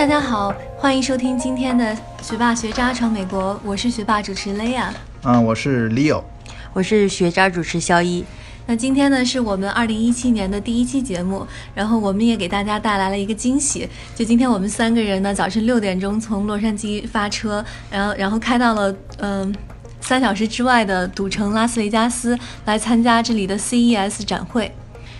[0.00, 4.86] 大家好，欢迎收听今天的学霸学渣闯美国，我是学霸主持 Leia。
[5.24, 6.22] 嗯，我是 Leo，
[6.72, 8.24] 我是学渣主持肖一。
[8.64, 13.86] 那今天呢是我们二零一七年的第一期节目，然后我们也给大家带来了一个惊喜。
[14.14, 19.54] 就今天我们三个人呢，早晨六点钟从洛杉矶发车，然后然后开到了嗯
[20.00, 24.74] 三小时之外的赌城拉斯维加斯来参加这里的 CES 展会。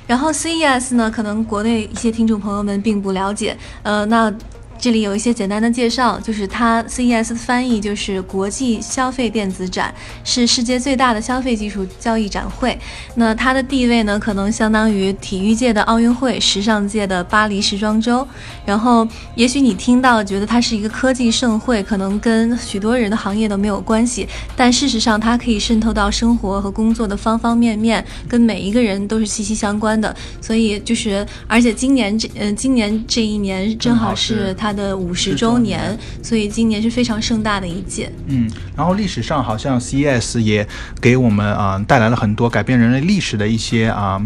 [0.07, 4.33] 然后 CES 呢，可能国内一些听众朋友们并不了解，呃，那。
[4.81, 9.95] 这里有一些简单的介绍，就是它 CES 的翻译就是国际消费电子展，
[10.25, 12.79] 是世界最大的消费技术交易展会。
[13.15, 18.27] 那它的地位呢，可能相当于体育界的奥运会、时尚界的巴黎时装周。
[18.65, 24.27] 然后，也许你听到觉得它是一个科技盛会，可能跟许多人的行业都没有关系，
[24.57, 30.17] 但事实上它可以渗透到生活和工作的方方面面，跟每一个人都是息息相关的。
[30.41, 34.70] 所以就是，而且今年这嗯，今年这一年正好是它。
[34.73, 38.11] 的五十周年，所以今年是非常盛大的一届。
[38.27, 40.67] 嗯，然后历史上好像 CES 也
[41.01, 44.21] 给我们啊带来了很多改变人类历史的一些啊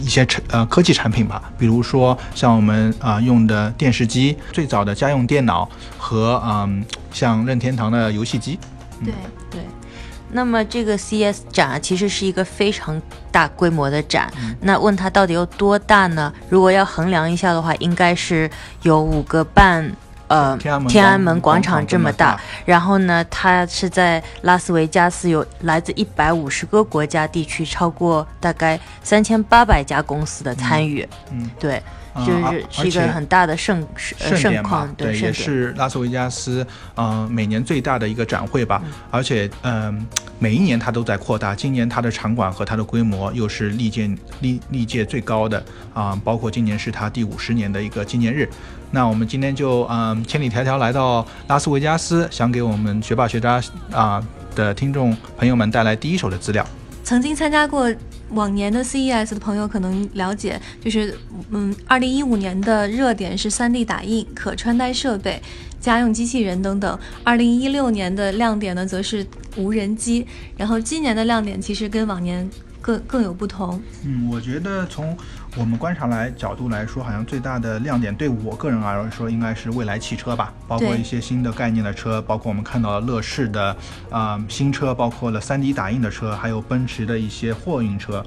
[0.00, 8.58] 一些产呃科技产品吧，比如说像我们啊用的电视机、最早的家用电脑和嗯像任天堂的游戏机。
[9.04, 9.12] 对
[9.50, 9.60] 对。
[10.32, 14.32] 那么这个 CES 展其实是一个非常大规模的展。
[14.60, 16.32] 那问它到底有多大呢？
[16.48, 18.50] 如果要衡量一下的话，应该是
[18.82, 19.90] 有五个半
[20.28, 20.56] 呃
[20.88, 22.40] 天安门广场这么大。
[22.64, 31.06] 然后呢，它是在拉斯维加斯，有来自一百五十个国家地区，超过大概三千八百家公司的参与。
[31.30, 31.82] 嗯，对。
[32.26, 38.82] 就是是一个很大的盛盛况，对，也是拉斯维加斯嗯每年最大的一个展会吧。
[39.10, 40.06] 而且嗯
[40.38, 44.10] 每一年它都在扩大，今年它的场馆和它的规模又是历届
[44.40, 48.48] 历历届最高的啊，包括今年是它第五十年的一个纪念日。
[48.90, 54.22] 那我们今天就嗯千里迢迢来到拉斯维加斯，想给我们学霸学渣啊
[54.54, 56.66] 的听众朋友们带来第一手的资料。
[57.02, 57.90] 曾经参加过。
[58.32, 61.16] 往年的 CES 的朋友可能了解，就是
[61.50, 65.40] 嗯，二零一五年的热点是 3D 打印、可穿戴设备、
[65.80, 66.98] 家用机器人等等。
[67.24, 69.26] 二零一六年的亮点呢，则是
[69.56, 70.26] 无人机。
[70.56, 72.48] 然后今年的亮点其实跟往年。
[72.84, 73.80] 更更有不同。
[74.04, 75.16] 嗯，我觉得从
[75.54, 83.76] 我们观察来角度来说，好像最大的亮点对我个人而说，应该是未来汽车吧，包括一些新的概念的车，包括我们看到了乐视的
[84.10, 88.24] 啊新车，包括了 3D 打印的车，还有奔驰的一些货运车。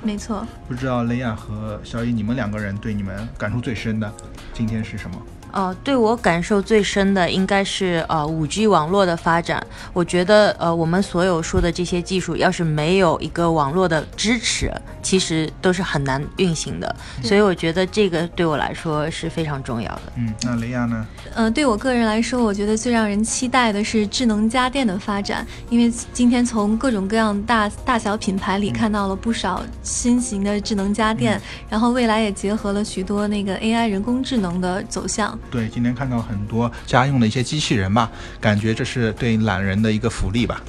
[0.00, 0.46] 没错。
[0.68, 4.10] 不知道雷亚和小雨，你们两个人对你们感触最深的
[4.52, 5.16] 今天是什么？
[5.52, 9.64] 呃，对我感受最深的应该是呃五 G 网络的发展。
[9.92, 14.70] 我觉得呃我们所有说的这些技术，要是没有一个网络的支持，
[15.02, 16.94] 其实都是很难运行的。
[17.22, 20.02] 所以我觉得这个对我来说是非常重要的。
[20.16, 21.06] 嗯，那雷亚呢？
[21.34, 35.37] 呃，对我个人来说，我觉得最让人期待的是智能家电的发展，因为今天从各种各样大大小品牌里看到了不少新型的智能家电，然后未来也结合了许多那个 AI 人工智能的走向。
[35.50, 38.10] 对，今天看到很多家用的一些机器人吧，
[38.40, 40.62] 感觉这是对懒人的一个福利吧。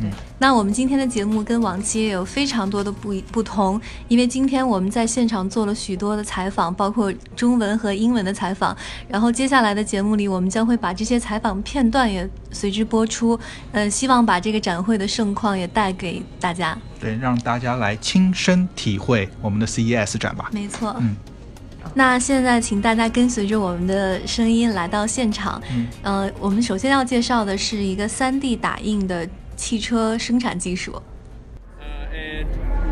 [0.00, 8.76] 对，那我们今天的节目跟往期也有非常多的不不同，因为今天我们在现场做了许多的采访，包括中文和英文的采访。
[9.06, 13.38] 然后接下来的节目里，我们将会把这些采访片段也随之播出。
[13.70, 16.76] 呃，希望把这个展会的盛况也带给大家。
[16.98, 20.50] 对，让大家来亲身体会我们的 CES 展吧。
[20.52, 20.96] 没错。
[20.98, 21.14] 嗯。
[21.94, 25.60] 那现在，请大家跟随着我们的声音来到现场。
[25.70, 31.00] 嗯，呃，我们首先要介绍的是一个 3D 打印的汽车生产技术。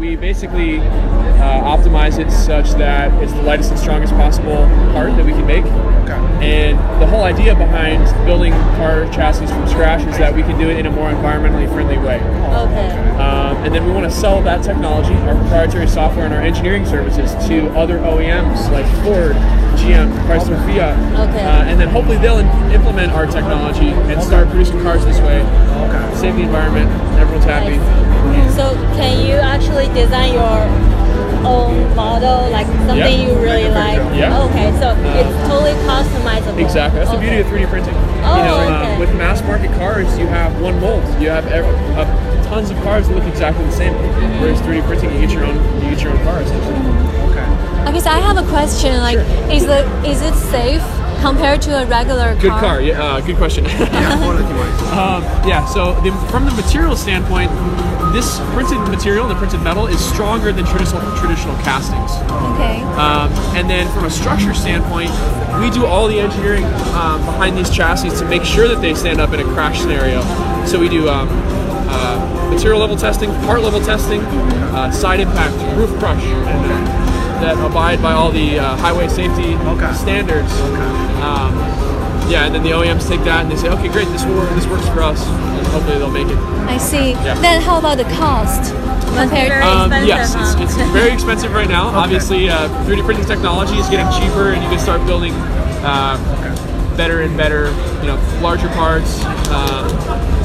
[0.01, 5.25] We basically uh, optimize it such that it's the lightest and strongest possible part that
[5.25, 5.65] we can make.
[5.65, 6.15] Okay.
[6.43, 10.71] And the whole idea behind building car chassis from scratch is that we can do
[10.71, 12.17] it in a more environmentally friendly way.
[12.17, 12.91] Okay.
[13.21, 16.87] Um, and then we want to sell that technology, our proprietary software, and our engineering
[16.87, 19.37] services to other OEMs like Ford,
[19.91, 20.95] GM, Chrysler, Fiat.
[21.29, 21.45] Okay.
[21.45, 25.43] Uh, and then hopefully they'll in- implement our technology and start producing cars this way.
[25.43, 26.17] Okay.
[26.17, 26.89] Save the environment.
[27.19, 27.79] Everyone's happy.
[28.55, 30.63] So can you actually design your
[31.45, 33.99] own model, like something yeah, you really like?
[34.15, 34.43] Yeah.
[34.47, 36.63] Okay, so uh, it's totally customizable.
[36.63, 37.01] Exactly.
[37.01, 37.17] That's okay.
[37.17, 37.95] the beauty of 3D printing.
[38.23, 38.95] Oh, you know, okay.
[38.95, 41.03] uh, with mass market cars, you have one mold.
[41.21, 42.05] You have every, uh,
[42.45, 43.95] tons of cars that look exactly the same.
[44.41, 46.41] Whereas 3D printing, you get your own, you get your own car
[47.97, 47.99] essentially.
[47.99, 47.99] Okay.
[47.99, 48.97] Okay, so I have a question.
[49.01, 49.51] Like, sure.
[49.51, 50.83] is the is it safe
[51.21, 52.61] compared to a regular Good car?
[52.61, 52.81] car.
[52.81, 53.67] Yeah, uh, good question.
[54.97, 55.65] um, yeah.
[55.67, 57.51] So the, from the material standpoint,
[58.13, 62.11] this printed material, the printed metal, is stronger than traditional traditional castings.
[62.55, 62.83] Okay.
[62.97, 65.11] Um, and then from a structure standpoint,
[65.61, 66.65] we do all the engineering
[66.95, 70.23] um, behind these chassis to make sure that they stand up in a crash scenario.
[70.67, 71.29] So we do um,
[71.91, 77.00] uh, material level testing, part level testing, uh, side impact, roof crush, and uh,
[77.41, 79.93] that abide by all the uh, highway safety Okay.
[79.95, 80.53] standards.
[81.21, 81.55] Um,
[82.31, 84.51] yeah, and then the OEMs take that and they say, okay, great, this will work,
[84.55, 86.39] this works for us, and hopefully they'll make it.
[86.69, 87.13] I see.
[87.13, 87.35] Yeah.
[87.41, 88.73] Then how about the cost
[89.17, 89.63] compared?
[89.63, 90.55] Um, yes, huh?
[90.63, 91.89] it's, it's very expensive right now.
[92.05, 95.33] Obviously, uh, 3D printing technology is getting cheaper, and you can start building
[95.83, 96.17] uh,
[96.97, 97.71] better and better,
[98.01, 99.25] you know, larger parts.
[99.51, 99.89] Um,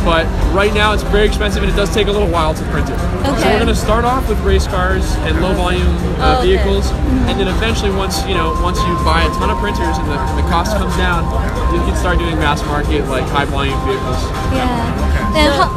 [0.06, 2.88] but right now, it's very expensive, and it does take a little while to print
[2.90, 2.94] it.
[3.25, 3.42] Okay.
[3.42, 5.81] So we're going to start off with race cars and low volume
[6.22, 6.54] uh, Oh, okay.
[6.56, 6.92] vehicles,
[7.28, 10.16] and then eventually, once you know, once you buy a ton of printers and the,
[10.18, 11.25] and the cost comes down,
[11.74, 14.22] you can start doing mass market like high volume vehicles.
[14.54, 14.69] Yeah.
[15.10, 15.25] Okay.
[15.36, 15.68] Then how?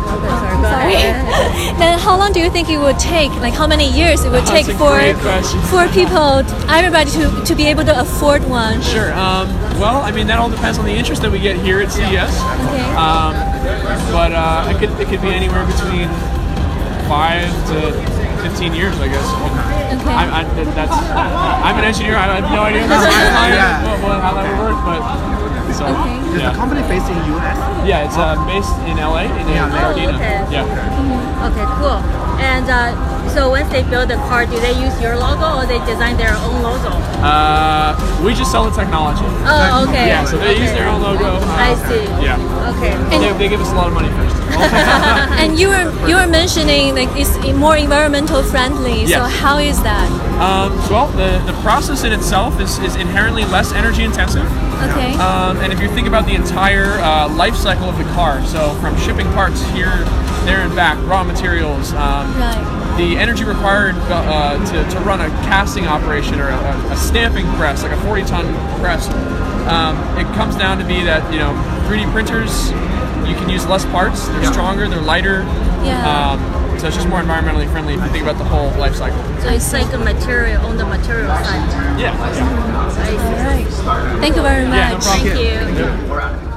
[0.62, 1.72] sorry, Sorry.
[1.80, 3.32] then how long do you think it would take?
[3.40, 5.16] Like how many years it would take for great
[5.72, 8.80] for people, everybody to to be able to afford one?
[8.82, 9.10] Sure.
[9.14, 9.48] Um,
[9.80, 12.04] well, I mean, that all depends on the interest that we get here at CES.
[12.12, 12.94] Okay.
[12.94, 13.34] Um,
[14.12, 16.08] but uh, it could it could be anywhere between
[17.08, 17.92] five to
[18.42, 19.26] fifteen years, I guess.
[19.98, 20.14] Okay.
[20.14, 20.42] I, I,
[20.76, 22.16] that's I'm an engineer.
[22.16, 23.02] I have no idea how,
[23.48, 23.82] Yeah.
[23.82, 25.00] what, what, how that would work, but
[25.74, 26.16] so Okay.
[26.36, 27.56] Is yeah, the company based in US?
[27.86, 28.04] yeah.
[28.06, 30.14] It's uh, based in LA in Yeah, Pasadena.
[30.16, 30.44] okay.
[30.52, 31.48] Yeah.
[31.48, 31.98] Okay, cool.
[32.38, 32.94] And uh,
[33.34, 36.34] so once they build the car, do they use your logo or they design their
[36.38, 36.90] own logo?
[37.22, 37.94] Uh,
[38.24, 39.26] we just sell the technology.
[39.44, 40.06] Oh, okay.
[40.06, 40.24] Yeah.
[40.24, 41.36] So they use their own logo.
[41.36, 42.04] Uh, I see.
[42.22, 42.38] Yeah.
[42.76, 42.94] Okay.
[43.18, 44.36] They, they give us a lot of money first.
[45.40, 49.06] and you were you were mentioning like it's more environmental friendly.
[49.06, 50.08] So how is that?
[50.40, 54.44] Um, well, the, the process in itself is, is inherently less energy intensive.
[54.90, 55.14] Okay.
[55.14, 58.74] Um, and if you think about the entire uh, life cycle of the car, so
[58.76, 60.04] from shipping parts here,
[60.44, 62.94] there, and back, raw materials, um, Right.
[62.96, 67.82] the energy required uh, to, to run a casting operation or a, a stamping press,
[67.82, 68.44] like a 40 ton
[68.80, 69.08] press,
[69.68, 71.52] um, it comes down to be that, you know,
[71.88, 72.70] 3D printers,
[73.28, 75.42] you can use less parts, they're stronger, they're lighter.
[75.84, 76.32] Yeah.
[76.32, 79.18] Um, so it's just more environmentally friendly if you think about the whole life cycle.
[79.40, 81.98] So it's like a material on the material side.
[81.98, 82.14] Yeah.
[82.14, 82.22] yeah.
[82.22, 83.84] I see.
[83.84, 84.20] Right.
[84.20, 85.04] Thank you very Yeah, no much.
[85.04, 85.36] problem.
[85.36, 86.47] Thank you.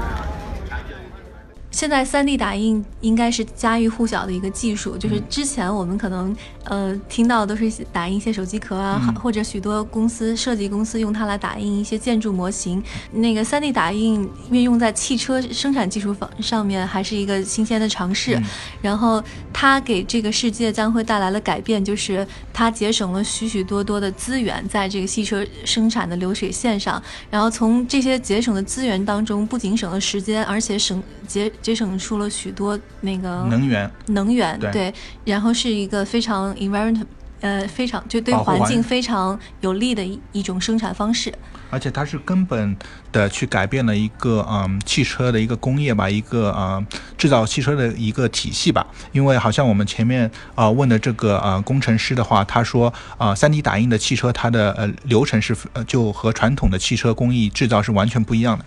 [1.72, 6.36] 现在三 D 打印应该是家喻户晓的一个技术，就是之前我们可能
[6.66, 12.84] 呃听到都是打印一些手机壳啊，或者许多公司设计公司用它来打印一些建筑模型。
[13.14, 18.40] 那个三 D 打印运用在汽车生产技术方上面，还是一个新鲜的尝试。
[18.82, 19.24] 然后
[19.54, 27.02] 它给这个世界将会带来了改变，就是它节省了许许多多的资源在这个汽车生产的流水线上。
[27.30, 34.94] 然后从这些节省的资源当中，不仅省了时间，而且省节节省出了许多那个能源能源，对
[35.26, 37.06] 然后是一个非常 environment，
[37.42, 41.34] 呃，非常就对环环境非常有利的一一种生产方式。
[41.70, 42.76] 而且它是根本
[43.14, 46.86] 的去改变了一个嗯汽车的一个工业吧，一个呃
[47.18, 48.86] 制造汽车的一个体系吧。
[49.14, 58.66] 因为好像我们前面啊、呃问的这个呃工程师的话，他说啊三 D 打印的汽车它的呃流程是呃就和传统的汽车工艺制造是完全不一样的。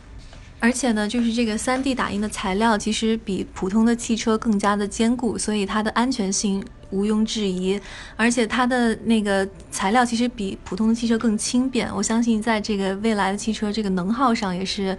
[0.64, 7.78] 而且呢，就是这个 3D 打印的材料其实比普通的汽车更加的坚固，所以它的安全性毋庸置疑。
[8.16, 14.96] 而且它的那个材料其实比普通的汽车更轻便，我相信在这个未来的汽车这个能耗上也是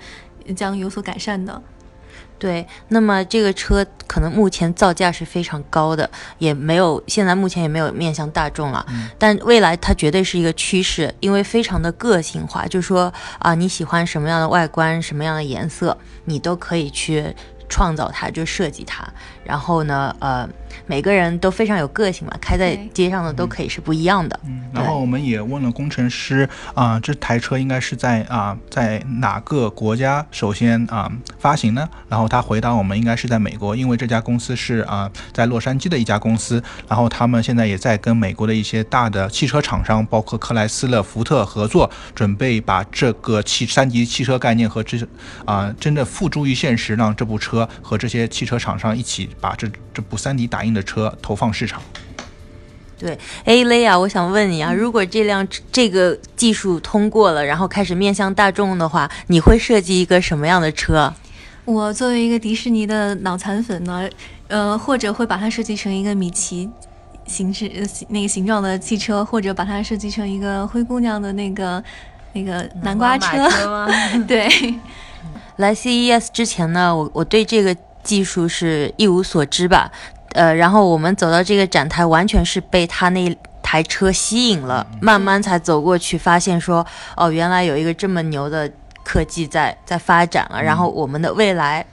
[0.56, 1.60] 将有所改善的。
[2.38, 8.86] 对，那么这个车可能目前造价是非常高的，也没有现在目前也没有面向大众了。
[9.18, 17.34] 但未来它绝对是一个趋势，因为非常的个性化，就是说啊，你喜欢什么样的外观、什么样的颜色，你都可以去
[17.70, 19.08] 创造它，就设计它。
[19.44, 20.48] 然后呢，呃，
[20.88, 24.40] 每个人都非常有个性嘛，开在街上的都可以是不一样的。
[24.46, 31.88] 嗯然后我们也问了工程师啊、这台车应该是在啊、在哪个国家首先啊、发行呢？
[32.10, 44.98] 然后他回答我们应该是在美国，因为这家公司是啊、在洛杉矶的一家公司，然后他们现在也在跟美国的一些大的汽车厂商，包括克莱斯勒、福特合作，准备把这个汽三级汽车概念和这
[45.46, 51.80] 啊、真的付诸于现实，让这部车和这些汽车厂商一起把这这部三 D 打印的车投放市场。
[52.98, 61.14] 对，哎，雷亚，我想问你啊，如果这辆这个技术通过了，然后开始面向大众的话，你会设计一个什么样的车？
[61.66, 64.10] 我作为一个迪士尼的脑残粉呢，
[64.48, 66.70] 呃，或者会把它设计成一个米奇
[67.28, 71.84] 形式呃那个形状的汽车，或者把它设计成一个灰姑娘的那个
[72.32, 73.88] 那个南瓜车，吗？
[74.26, 74.48] 对，
[75.58, 79.92] 来 CES 之前呢，我我对这个技术是一无所知吧。
[80.34, 86.86] 呃，然后我们走到这个展台，完全是被他那台车吸引了，慢慢才走过去，发现说，
[87.16, 88.70] 哦，原来有一个这么牛的
[89.04, 90.62] 科技在在发展了。
[90.62, 91.86] 然后我们的未来，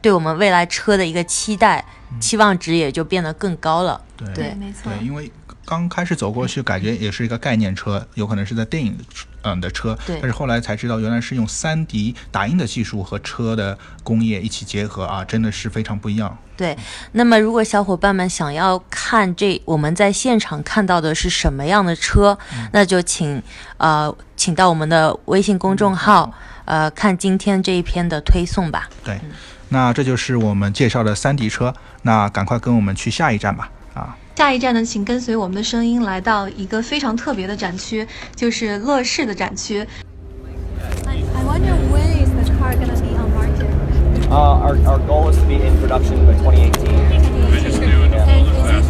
[0.00, 1.84] 对我们未来车的一个期待、
[2.18, 4.00] 期望值也就变得更高了。
[4.16, 4.32] 对。
[4.32, 4.54] 对。
[4.54, 5.30] 没错，对，因为
[5.66, 8.96] 刚开始走过去，感觉也是一个概念车，有可能是在电影
[9.42, 16.36] 嗯的车，但是后来才知道，原来是用 3D 打印的技术和车的工业一起结合啊，真的是非常不一样。
[16.56, 16.76] 对，
[17.12, 22.38] 那么如果小伙伴们想要看这我们在现场看到的是什么样的车，
[22.72, 23.42] 那就请
[23.78, 26.30] 呃请到我们的微信公众号
[26.66, 28.90] 呃看今天这一篇的推送吧。
[29.02, 29.18] 对，
[29.70, 33.70] 那这就是我们介绍的三 D 车，那赶快跟我们去下一站吧。
[33.94, 39.87] 啊，下一站呢，请跟随我们的声音来到一个非常特别的展区，就是乐视的展区。
[41.05, 43.65] I I wonder when is the car gonna be on market?
[44.29, 46.85] Uh, our, our goal is to be in production by 2018.
[46.85, 47.23] And
[47.65, 48.85] is it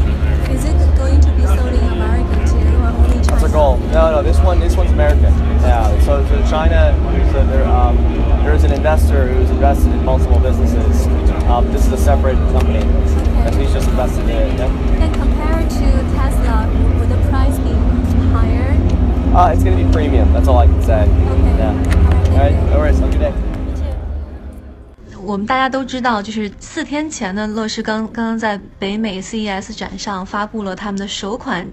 [0.49, 3.43] is it going to be sold in America too, or only That's China?
[3.43, 3.77] our goal.
[3.91, 5.33] No, no, this one, this one's American.
[5.61, 5.89] Yeah.
[6.01, 6.95] So, so China,
[7.31, 7.97] so there, um,
[8.43, 11.07] there is an investor who's invested in multiple businesses.
[11.49, 12.79] Um, this is a separate company,
[13.45, 14.57] and he's just invested in it.
[14.57, 14.65] Yeah.
[14.65, 15.28] And compared
[15.78, 16.66] To Tesla,
[16.98, 17.72] would the price be
[18.32, 18.74] higher?
[19.34, 20.32] Uh, it's going to be premium.
[20.32, 21.02] That's all I can say.
[21.02, 21.56] Okay.
[21.58, 21.74] Yeah.
[22.32, 22.56] All All right.
[22.70, 22.98] No worries.
[22.98, 23.32] Have a good day.
[25.22, 31.68] 我们大家都知道，就是四天前呢，乐视刚刚刚在北美 CES 展上发布了他们的首款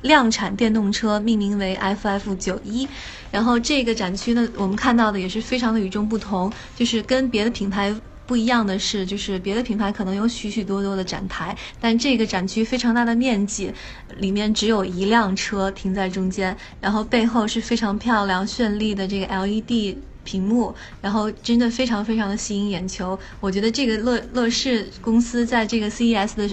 [0.00, 2.88] 量产电动车，命名为 FF 九一。
[3.30, 7.94] 然后这个展区呢，我们看到的也是非常的与众不同，就是跟别的品牌。
[8.30, 13.72] 不一样的是，就是别的品牌可能有许许多多的展台，但这个展区非常大的面积，
[14.18, 23.18] 里面只有一辆车停在中间，然后背后是非常漂亮绚丽的这个 LED 屏幕，然后真的非常非常的吸引眼球。
[23.40, 26.48] 我觉得这个乐乐视公司在这个 CES 的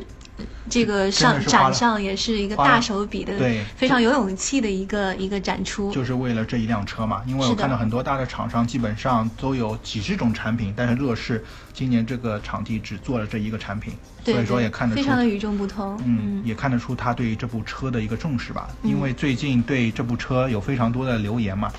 [0.69, 5.91] 这个上展上也是一个大手笔的，对非常有勇气的一个一个展出。
[5.91, 15.99] 就是为了这一辆车嘛，因为我看到很多大的厂商基本上都有几十种产品，但是乐视今年这个场地只做了这一个产品，对所以说也看得出非常的与众不同。
[16.05, 21.71] 嗯，也看得出他对这部车的一个重视吧，因为最近对这部车有非常多的留言嘛。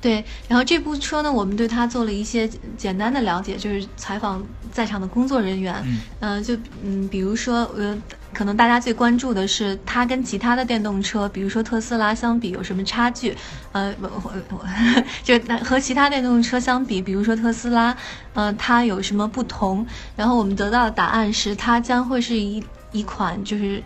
[0.00, 4.42] 对，然后这部车呢，我们对它做了一些简单的了解，就是采访
[4.72, 7.96] 在场的工作人员，嗯呃就嗯，比如说呃，
[8.32, 13.36] 可能大家最关注的是它跟其他的电动车，比如说特斯拉相比有什么差距？
[13.72, 14.66] 呃，我我我
[15.22, 17.94] 就和其他电动车相比，比如说特斯拉，
[18.32, 19.86] 呃，它有什么不同？
[20.16, 23.82] 然后我们得到的答案是，它将会是一一款就是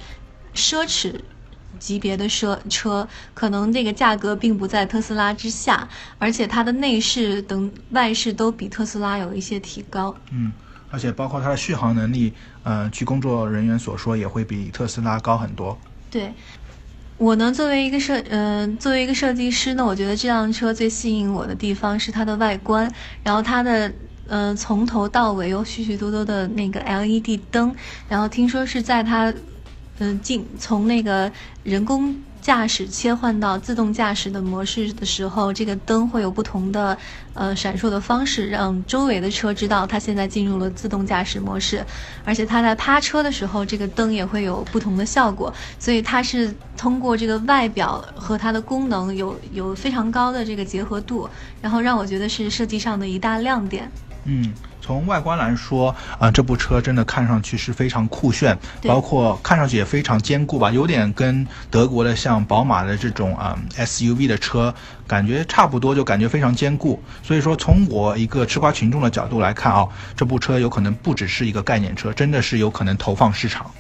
[0.55, 1.13] 奢侈
[1.85, 5.87] 级别的车车，可能这个价格并不在特斯拉之下，
[6.19, 10.17] 而且它的内饰等外饰都比特斯拉有一些提高。
[10.31, 10.51] 嗯，
[10.91, 15.79] 而且包括它的续航能力，呃，据工作人员所说，也会比特斯拉高很多。
[16.11, 16.33] 对，
[17.19, 22.91] 我呢，作为一个设，嗯、作为一个设计师呢，我觉得这辆车最吸引我的地方是它的外观，
[23.23, 23.93] 然后它的。
[24.27, 27.77] 呃，从头到尾有许许多多的那个 LED 灯，
[28.09, 29.31] 然后听说是在它，
[29.99, 31.31] 嗯、进从那个
[31.63, 36.97] 人工驾驶切换到自动驾驶的模式的时候，这个灯会有不同的
[37.33, 41.83] 呃闪烁的方式，让周围的车知道它现在进入了自动驾驶模式。
[42.23, 51.27] 而且它在趴车的时候，这个灯也会有不同的效果，所以它是通过这个外表和它的功能有有非常高的这个结合度，
[51.63, 53.91] 然后让我觉得是设计上的一大亮点。
[54.27, 54.53] 嗯，
[54.85, 64.75] 从外观来说，啊、这部车真的看上去是非常酷炫，包括看上去也非常坚固吧，有点跟德国的像宝马的这种啊、SUV 的车
[65.07, 67.03] 感觉差不多，就感觉非常坚固。
[67.23, 73.71] 所以说，从我一个吃瓜群众的角度来看啊，这部车有可能不只是一个概念车，真的是有可能投放市场。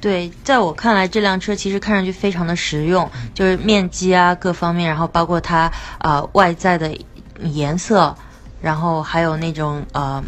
[0.00, 6.96] 对，在我看来，这辆车其实看上去非常的实用，就是面积啊各方面，然后包括它呃外在的
[7.40, 8.16] 颜色，
[8.64, 10.24] 然后还有那种呃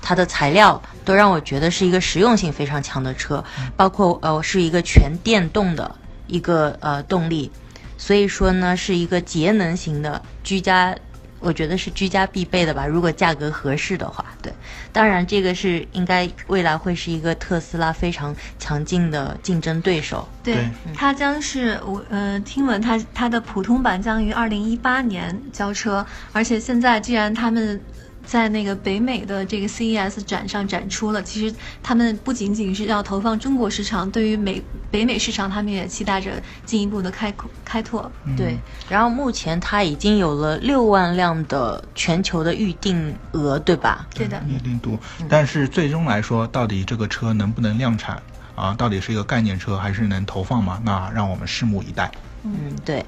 [0.00, 3.44] 它的材料，都让我觉得是一个实用性非常强的车，
[3.76, 5.92] 包括呃是一个全电动的
[6.28, 7.50] 一个呃动力，
[7.98, 10.94] 所以说呢是一个节能型的居家。
[11.42, 14.52] 我觉得是居家必备的吧，如果价格合适的话，对。
[14.92, 20.28] 当然，这个是应该未来会是一个特斯拉非常强劲的竞争对手。
[20.42, 20.54] 对，
[20.86, 27.80] 嗯它将是我呃，听闻它它的普通版将于二零一八年交车，而且现在既然他们
[28.24, 38.10] 在那个北美的这个 CES 展上展出了，其实他们不仅仅是要投放中国市场，对于美北美市场，他们也期待着进一步的开开拓。
[38.36, 38.56] 对，
[38.88, 44.06] 然后目前它已经有了六万辆的全球的预定额，对吧？
[44.14, 44.98] 对的，预定度。
[45.28, 48.22] 但是最终来说，到底这个车能不能量产
[48.54, 48.74] 啊？
[48.78, 50.80] 到底是一个概念车还是能投放吗？
[50.84, 52.10] 那让我们拭目以待。
[52.44, 53.04] 嗯，对。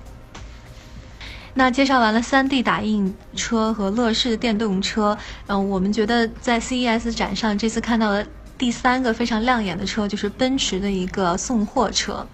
[1.56, 8.26] 那介绍完了三 D 打印车和乐视电动车，嗯，我们觉得在 CES 展上这次看到的
[8.58, 12.26] 第三个非常亮眼的车就是奔驰的一个送货车。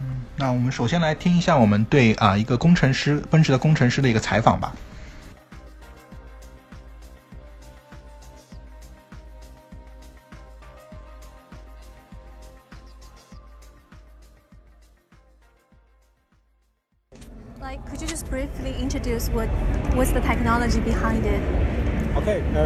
[0.00, 4.72] 嗯，那我们首先来听一下我们对啊一个工程师奔驰的工程师的一个采访吧。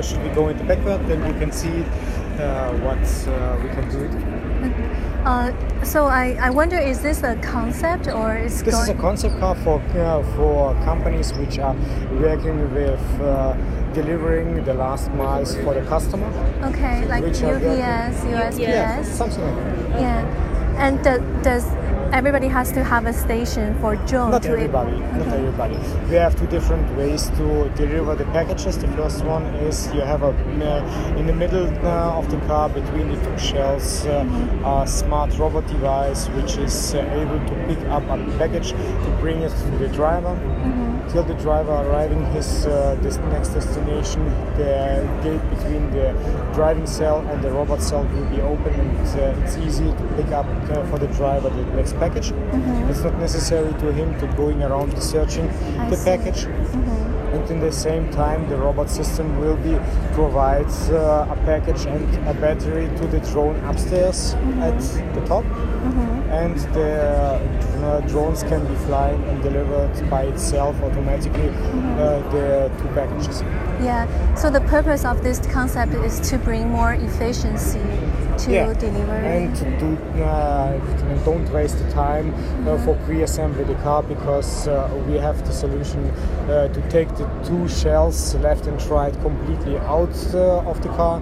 [0.03, 1.07] Should we go into backward?
[1.07, 1.85] Then we can see
[2.39, 2.99] uh, what
[3.29, 4.25] uh, we can do.
[5.25, 5.53] Uh,
[5.85, 9.55] so I, I wonder, is this a concept or is This is a concept car
[9.55, 11.75] for uh, for companies which are
[12.21, 13.55] working with uh,
[13.95, 16.27] delivering the last miles for the customer.
[16.65, 18.59] okay, like UPS, USPS.
[18.59, 20.01] Yeah, something like that.
[20.01, 20.81] Yeah.
[20.85, 21.65] And do, does
[22.15, 25.77] everybody has to have a station for drone Not everybody, not everybody.
[26.09, 28.79] We have two different ways to deliver the packages.
[28.79, 32.69] The first one is you have a uh, in the middle uh, of the car
[32.69, 34.25] between the two shells uh,
[34.65, 39.51] a smart robot device which is able to pick up a package to bring it
[39.51, 40.35] to the driver.
[41.11, 44.25] Till the driver arriving his uh, this next destination,
[44.57, 46.13] the gate between the
[46.55, 50.33] driving cell and the robot cell will be open, and uh, it's easy to pick
[50.33, 52.33] up uh, for the driver the next package.
[52.91, 56.05] It's not necessary to him to going around searching I the see.
[56.05, 56.47] package.
[57.35, 59.75] And in the same time, the robot system will be
[60.13, 64.35] provides uh, a package and a battery to the drone upstairs
[64.69, 64.79] at
[65.15, 65.45] the top,
[66.31, 66.93] and the
[67.83, 73.43] uh, drones can be flying and delivered by itself automatically uh, the two packages.
[73.83, 74.07] Yeah.
[74.37, 77.83] So the purpose of this concept is to bring more efficiency
[78.39, 79.27] to delivery.
[79.27, 80.79] and to do, uh,
[81.25, 82.35] don't waste the time
[82.69, 87.27] uh, for pre-assembly the car because uh, we have the solution uh, to take the
[87.45, 91.21] two shells left and right completely out uh, of the car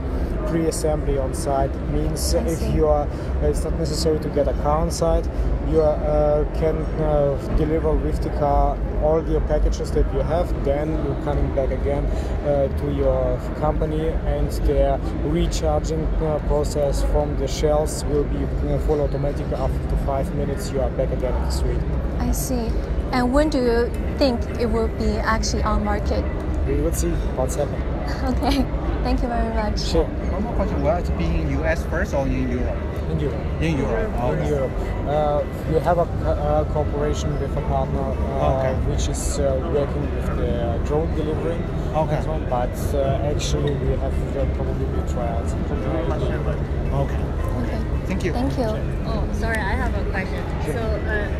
[0.48, 3.08] pre-assembly on site it means if you are
[3.42, 5.26] it's not necessary to get a car on site
[5.70, 10.88] you uh, can uh, deliver with the car all your packages that you have then
[11.04, 17.48] you're coming back again uh, to your company and the recharging uh, process from the
[17.48, 21.50] shells will be uh, full automatic after five minutes you are back again at the
[21.50, 21.78] street
[22.18, 22.70] I see.
[23.12, 26.24] And when do you think it will be actually on market?
[26.66, 27.82] we will see what's happening
[28.24, 28.62] Okay.
[29.02, 29.80] Thank you very much.
[29.80, 30.08] sure
[30.42, 32.76] One more question: Will it be in US first or in Europe?
[33.12, 34.38] in Europe In Europe.
[34.40, 34.72] in Europe.
[35.06, 38.74] Uh, we have a, a cooperation with a partner uh, Okay.
[38.90, 41.62] which is uh, working with the drone delivery.
[41.94, 42.16] Okay.
[42.16, 45.52] and so but uh, actually we have uh, probably be trials.
[45.54, 47.22] Okay.
[47.62, 47.78] Okay.
[48.06, 48.32] Thank you.
[48.32, 48.70] Thank you.
[49.06, 50.42] Oh, sorry, I have a question.
[50.74, 51.30] So, uh,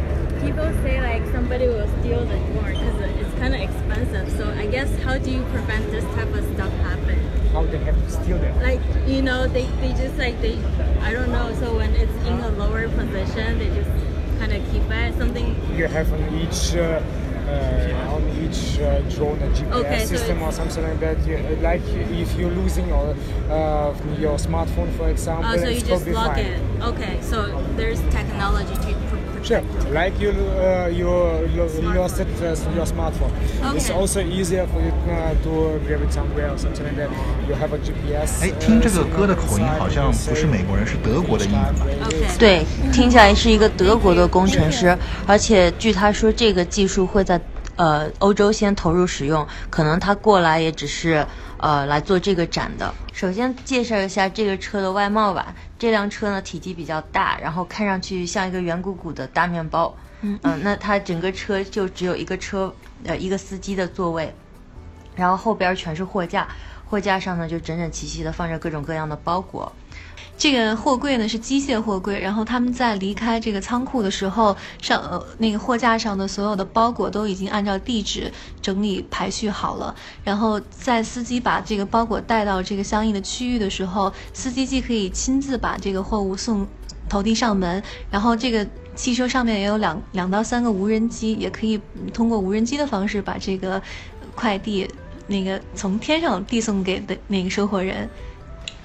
[0.47, 4.31] people say like somebody will steal the drone because it's kind of expensive.
[4.38, 7.41] So, I guess how do you prevent this type of stuff happen?
[7.53, 8.61] How they have to steal them?
[8.62, 10.59] Like, you know, they, they just like they,
[11.01, 11.55] I don't know.
[11.61, 13.91] So when it's in a lower position, they just
[14.38, 15.15] kind of keep it.
[15.19, 15.55] Something.
[15.77, 16.75] You have on each.
[16.75, 17.03] Uh,
[17.43, 21.27] uh, on each uh, drone a GPS Okay, so system or something like that.
[21.27, 23.17] You, like if you're losing or,
[23.51, 26.47] uh, your smartphone, for example, Oh, so you just lock fine.
[26.47, 26.83] it.
[26.83, 28.95] Okay, so there's technology to
[29.42, 29.61] Sure.
[29.92, 33.31] Like you, uh, you lo- lost it uh, your smartphone.
[33.74, 33.92] Okay.
[33.92, 37.11] also easier for you uh, to grab it somewhere or something like that.
[37.48, 38.42] You have a GPS.
[38.42, 41.74] 哎，听这个歌的口音好像不是美国人，是德国的音吧？
[42.38, 47.40] 对，听起来是一个德国的工程师，而且据他说，这个技术会在
[47.83, 52.95] 呃欧洲先投入使用，可能他过来也只是呃来做这个展的。
[53.12, 55.53] 首先介绍一下这个车的外貌吧。
[55.81, 59.92] 这辆车呢体积比较大，然后看上去像一个圆鼓鼓的大面包。
[60.21, 64.33] 嗯那它整个车就只有一个车呃一个司机的座位，
[65.16, 66.47] 然后后边全是货架，
[66.88, 69.73] 货架上呢就整整齐齐的放着各种各样的包裹。
[70.38, 79.95] 这个货柜呢是机械货柜，然后他们在离开这个仓库的时候，上呃那个货架上的所有的包裹都已经按照地址整理排序好了。
[80.25, 86.66] 然后在司机把这个包裹带到这个相应的区域的时候，司机既可以亲自把这个货物送
[87.09, 88.66] 投递上门，然后这个
[88.97, 91.81] 汽车上面也有两两到三个无人机，也可以
[92.12, 93.81] 通过无人机的方式把这个
[94.35, 94.88] 快递
[95.29, 98.11] 那个从天上递送给的那个收货人。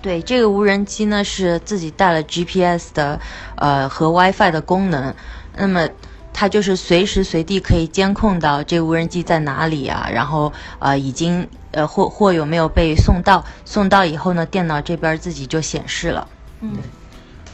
[0.07, 3.19] 对，这个无人机呢是自己带了 GPS 的，
[3.57, 5.13] 呃和 WiFi 的功能，
[5.57, 5.85] 那么
[6.33, 16.25] 它就是随时随地可以监控到这个无人机在哪里啊，然后呃已经呃货货有没有被送到，送到以后呢，电脑这边自己就显示了。
[16.61, 16.77] 嗯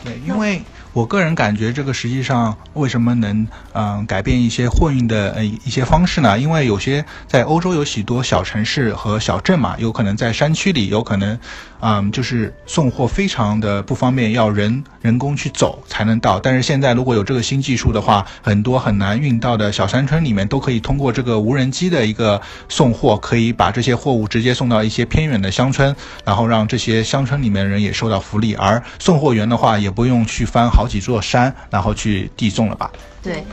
[0.04, 0.62] 对，因为
[0.92, 6.38] 我个人感觉这个实际上为什么能嗯、改变一些货运的呃一些方式呢？
[6.38, 11.40] 因为有些在欧洲有许多小城市和小镇嘛，有可能在山区里，有可能
[11.86, 16.40] 嗯就是送货非常的不方便，要人人工去走才能到。
[16.40, 25.94] 但是现在如果有这个新技术的话，很多很难运到的小山村里面都可以通过这个无人机的一个送货，可以把这些货物直接送到一些偏远的乡村，
[26.24, 32.90] 然后让这些乡村里面的人也受到福利，而送货员的话也不用去翻好几座山，然后去递送了吧？
[33.22, 33.44] 对，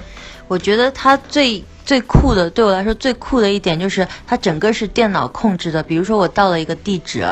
[0.47, 5.83] 我觉得它最最酷的，对我来说最酷的一点就是它整个是电脑控制的。
[5.83, 7.27] 比如说我到了一个地址，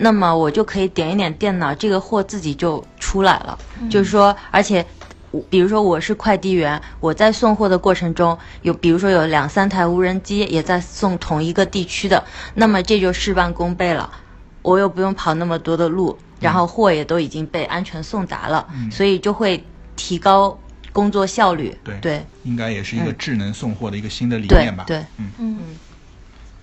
[0.00, 3.58] 那么我就可以点一点电脑，这个货自己就出来了。
[3.88, 4.84] 就是说，而且。
[5.32, 12.20] 我比如说我是快递员，我在送货的过程中有，比如说有两三台无人机也在送同一个地区的，
[12.54, 14.10] 那么这就事半功倍了，
[14.62, 20.58] 我又不用跑那么多的路，然后货也都已经被安全送达了，所以就会提高
[20.92, 21.78] 工作效率。
[21.84, 24.82] 对对应该也是一个嗯智能送货的一个新的理念吧？
[24.88, 25.58] 对，嗯嗯。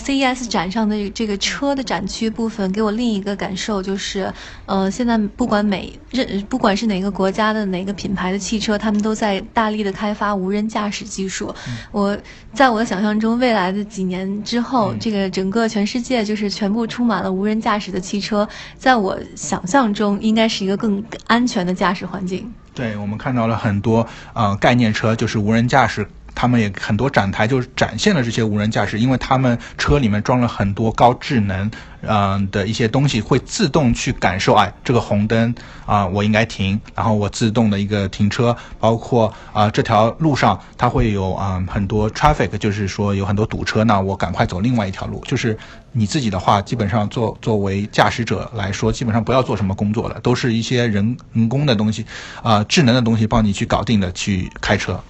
[0.08, 4.34] CES 展上的这个车的展区部分，给我另一个感受就是，
[4.66, 11.54] 呃，现在不管每任不管是哪个国家的哪个品牌的汽车，他们都在大力的开发无人驾驶技术。
[11.92, 12.18] 我
[12.54, 22.50] 在我的想象中，未来的几年之后，这个整个全世界就是全部充满了无人驾驶的汽车，在我想象中，应该是一个更安全的驾驶环境。
[22.74, 26.08] 对，我们看到了很多呃概念车，就是无人驾驶。
[26.38, 31.72] 他们也很多展台就是展现了这些无人驾驶，因为他们车里面装了很多高智能，
[32.02, 35.56] 嗯、的一些东西，会自动去感受，哎，这个红灯
[35.88, 45.20] 啊、我应该停，然后我自动的一个停车，包括啊、这条路上它会有啊、很多 traffic，就是说有很多堵车，那我赶快走另外一条路。
[45.26, 45.58] 就是
[45.92, 52.06] 你自己的话，基本上作作为驾驶者来说，基本上不要做什么工作了，都是一些人人工的东西，
[52.44, 55.02] 啊、智能的东西帮你去搞定的去开车。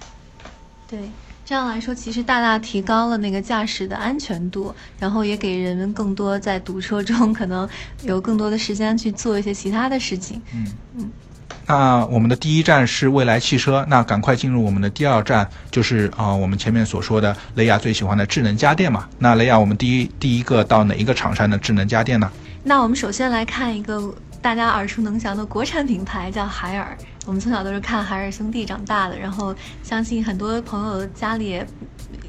[0.90, 0.98] 对，
[1.48, 7.66] 这样来说，其实大大提高了那个驾驶的安全度，然后也给人们更多在堵车中可能
[8.02, 10.42] 有更多的时间去做一些其他的事情。
[10.52, 10.66] 嗯
[10.98, 11.10] 嗯
[11.64, 19.08] 那我们的第一站是未来汽车，那赶快进入我们的第二站，就是啊、我们前面所说的雷亚最喜欢的智能家电嘛。
[19.18, 22.30] 那雷亚，我们第一第一个到哪一个厂商的智能家电呢？
[22.62, 26.94] 那我们首先来看一个大家耳熟能详的国产品牌，叫海尔。
[27.28, 31.66] 我们从小都是看海尔兄弟长大的，然后相信很多朋友家里也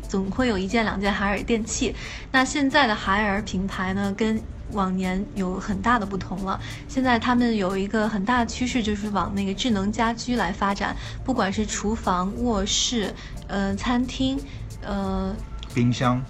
[0.10, 1.96] 总会有一件两件海尔电器。
[2.34, 4.38] 那现在的海尔品牌呢，跟
[4.74, 6.60] 往年有很大的不同了。
[6.90, 13.16] 现在他们有一个很大的趋势，就是往那个智能家居来发展，不管是厨房、卧室、
[13.48, 14.38] 呃餐厅、
[14.82, 15.34] 呃
[15.74, 16.22] 冰箱，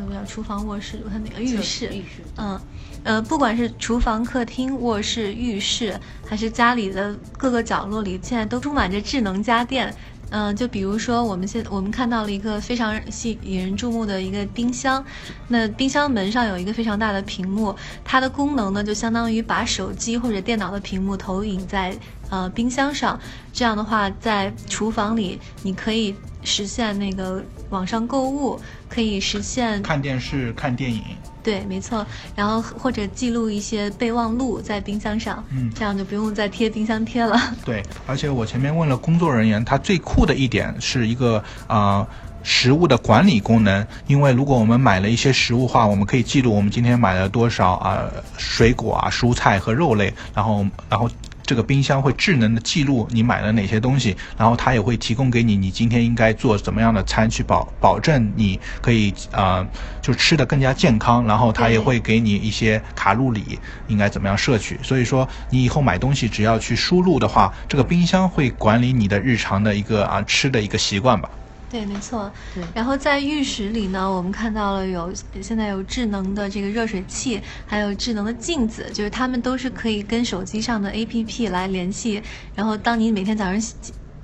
[0.00, 2.58] 呃不要厨房、卧室，我看哪个浴室，浴室嗯。
[3.02, 9.94] 呃，不管是厨房、客厅、卧室、浴室，还是家里的各个角落里，现在都充满着智能家电。
[10.32, 15.04] 嗯、就比如说我们现我们看到了一个非常吸引人注目的一个冰箱，
[15.48, 21.96] 那冰箱门上有一个非常大的屏幕，它的功能呢就相当于把手机或者电脑的屏幕投影在
[22.28, 23.18] 呃冰箱上，
[23.52, 31.02] 这样的话在厨房里你可以实现那个网上购物，可以实现看电视、看电影。
[31.42, 32.06] 对，没错。
[32.36, 37.40] 然后或者记录一些备忘录在冰箱上，嗯这样就不用再贴冰箱贴了。
[37.64, 42.06] 对，而且我前面问了工作人员，他最酷的一点是一个啊。
[42.42, 51.06] 食物的管理功能，因为如果我们买了一些食物的话，我们可以记录我们今天买了多少啊水果啊、蔬菜和肉类，然后然后
[51.50, 59.66] 这个冰箱会智能的记录你买了哪些东西，然后它也会提供给你你今天应该做怎么样的餐，去保保证你可以啊、
[60.00, 63.58] 就吃的更加健康，然后它也会给你一些卡路里
[63.88, 64.78] 应该怎么样摄取。
[64.80, 71.28] 所以说你以后买东西只要去输入的话，这个冰箱会管理你的日常的一个啊吃的一个习惯吧。
[71.70, 72.30] 对，没错。
[72.54, 82.20] 对然后在浴室里呢，我们看到了有现在有智能的这个热水器，还有智能的镜子，就是它们都是可以跟手机上的 APP 来联系。
[82.54, 83.74] 然后当你每天早上洗，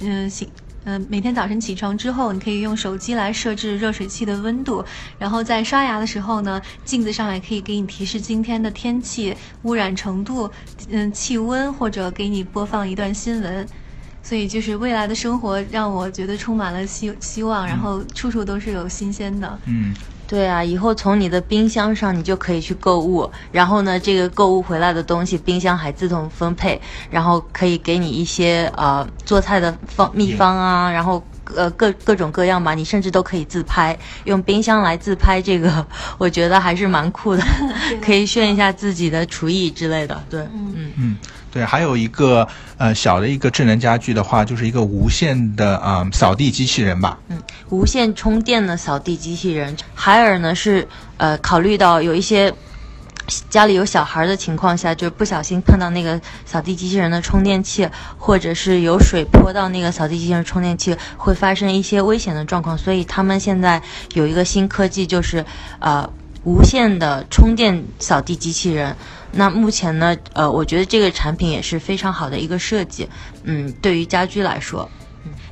[0.01, 0.49] 嗯、醒。
[0.89, 4.85] 嗯，每天早晨起床之后，你可以用手机来设置热水器的温度，
[5.19, 10.49] 然后在刷牙的时候呢，镜子上也可以给你提示今天的天气、污染程度、
[10.89, 13.67] 嗯气温，或者给你播放一段新闻。
[14.27, 19.57] 所以就是未来的生活让我觉得充满了希希望，然后处处都是有新鲜的。
[19.67, 19.95] 嗯，
[20.27, 35.87] 对啊，以后从你的冰箱上你就可以去购物，然后呢，这个购物回来的东西，冰箱还自动分配，然后可以给你一些呃做菜的方秘方啊，然后呃各各种各样吧，你甚至都可以自拍，用冰箱来自拍，这个
[36.19, 37.43] 我觉得还是蛮酷的，
[38.03, 40.23] 可以炫一下自己的厨艺之类的。
[40.29, 41.17] 对，嗯嗯，
[41.53, 47.19] 对，还有一个呃小的一个智能家居的话，就是一个无线的啊、呃扫地机器人吧。
[47.29, 49.77] 嗯无线充电的扫地机器人。
[49.93, 52.53] 海尔呢是呃考虑到有一些
[53.51, 62.79] 家里有小孩的情况下，就不小心碰到那个扫地机器人的充电器，或者是有水泼到那个扫地机器人充电器，会发生一些危险的状况。
[62.79, 63.83] 所以他们现在
[64.15, 65.45] 有一个新科技，就是
[65.81, 66.09] 呃
[66.45, 68.95] 无线的充电扫地机器人。
[69.33, 73.09] 那目前呢，呃，我觉得这个产品也是非常好的一个设计。
[73.43, 74.89] 嗯，对于家居来说，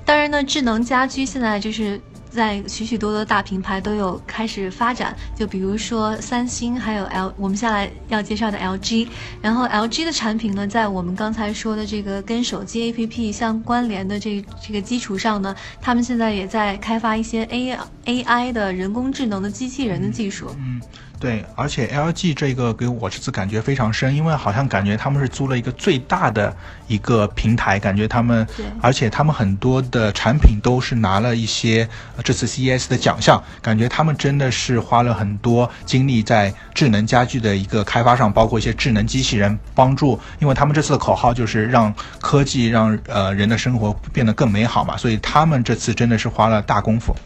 [0.05, 2.01] 当然呢，智能家居现在就是
[2.35, 9.07] 在许许多多大品牌都有开始发展，就比如说三星，还有 L，我们下来要介绍的 LG。
[9.41, 20.51] 然后 LG 的产品呢，在我们刚才说的这个跟手机 APP 相关联的这这个基础上呢，他们现在也在开发一些 A AI 的人工智能的机器人的技术。
[20.59, 20.81] 嗯
[21.25, 26.55] 对，而且 LG 这个给我这次感觉非常深，因为好像感觉他们是租了一个最大的
[26.87, 47.17] 一个平台，感觉他们对，而且他们很多的产品都是拿了一些呃这次 CES 的奖项，感觉他们真的是花了很多精力在智能家居的一个开发上，包括一些智能机器人帮助，因为他们这次的口号就是让科技让呃人的生活变得更美好嘛，所以他们这次真的是花了大功夫。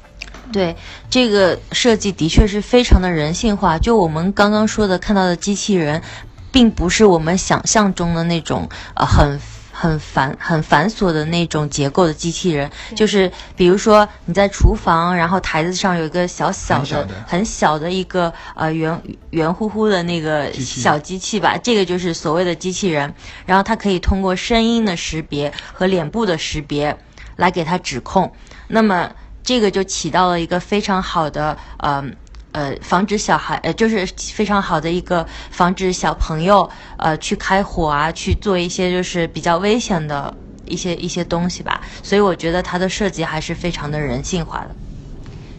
[0.53, 0.77] 对
[1.11, 3.79] 这个设计的确是非常的人性化。
[3.79, 6.03] 就我们刚刚说的看到的机器人，
[6.51, 9.41] 并不是我们想象中的那种呃很。
[9.81, 23.15] 很繁很繁琐的那种结构的机器人，就是比如说你在厨房，然后台子上有一个小小的、很小的一个呃圆圆乎乎的那个小机器吧，这个就是所谓的机器人。
[23.47, 26.99] 然后它可以通过声音的识别和脸部的识别
[27.37, 28.33] 来给它指控。
[28.67, 29.13] 那么
[29.49, 32.05] 这个就起到了一个非常好的呃
[32.53, 41.81] 呃防止小孩呃就是非常好的一个防止小朋友呃去开火啊，去做一些就是比较危险的一些一些东西吧。
[42.03, 44.77] 所以我觉得它的设计还是非常的人性化的。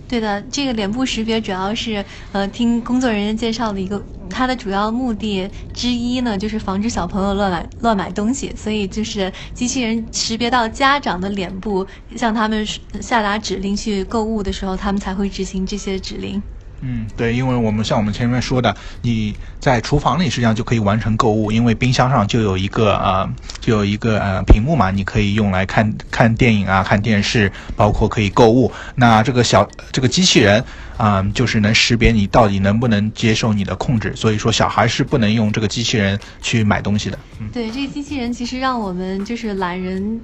[0.10, 12.66] 对的，这个脸部识别主要是呃听工作人员介绍的一个，它的主要目的之一呢，就是防止小朋友乱买乱买东西，所以就是机器人识别到家长的脸部，向他们
[13.00, 16.42] 下达指令去购物的时候，他们才会执行这些指令。
[16.82, 28.72] 嗯，对，因为我们像我们前面说的，你在厨房里实际上就可以完成购物，因为冰箱上就有一个呃，就有一个呃屏幕嘛，你可以用来看看电影啊、看电视，包括可以购物。
[28.96, 30.64] 那这个小这个机器人
[30.98, 37.20] 啊、就是能识别你到底能不能接受你的控制，所以说小孩是不能用这个机器人去买东西的。
[37.40, 40.22] 嗯，对，这个机器人其实让我们就是懒人。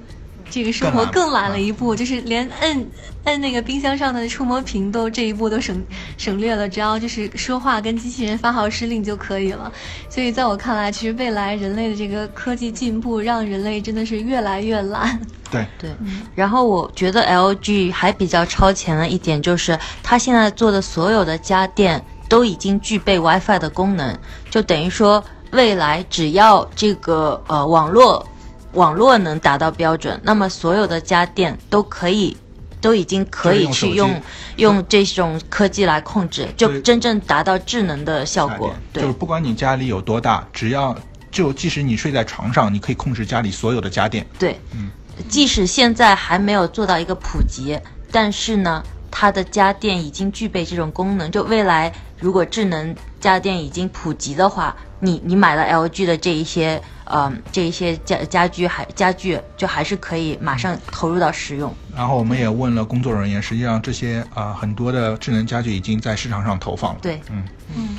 [0.50, 2.88] 这个生活更懒了一步，就是连摁
[3.24, 5.84] 摁那个冰箱上的触摸屏都这一步都省
[6.16, 9.70] 省略了，只要就是说话跟机器人发号施令就可以了。
[10.08, 15.20] 所以在我看来，其实未来人类的这个科技进步，让人类真的是越来越懒。
[15.50, 15.90] 对， 对，
[16.34, 24.16] 然后我觉得 LG 还比较超前的一点就是，它现在做的所有的家电都已经具备 WiFi 的功能，
[24.50, 28.26] 就等于说未来只要这个呃网络
[28.76, 32.36] 网络能达到标准，那么所有的家电都可以。
[32.78, 34.08] 都已经可以去用
[34.58, 38.72] 用用这种科技来控制，就真正达到智能的效果。
[38.92, 40.94] 对就是，不管你家里有多大，只要
[41.32, 44.24] 就即使你睡在床上，你可以控制家里所有的家电。
[44.38, 44.90] 对，嗯
[45.26, 47.76] 即使现在还没有做到一个普及，
[48.12, 51.28] 但是呢，它的家电已经具备这种功能。
[51.30, 61.74] 就未来如果智能家电已经普及的话，你你买了 LG 的这一些呃这一些家家居还家具，就还是可以马上投入到使用。
[61.94, 66.98] 然后我们也问了工作人员，实际上这些啊、呃很多的智能家具已经在市场上投放了。
[67.00, 67.98] 对，嗯，嗯，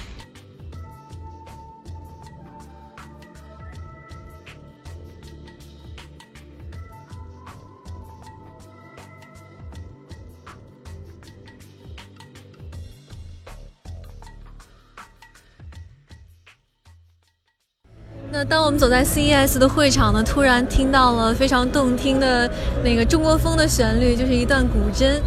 [18.38, 22.48] 那当我们走在 CES 的会场呢，突然听到了非常动听的
[22.84, 25.20] 那个中国风的旋律，就是一段古筝。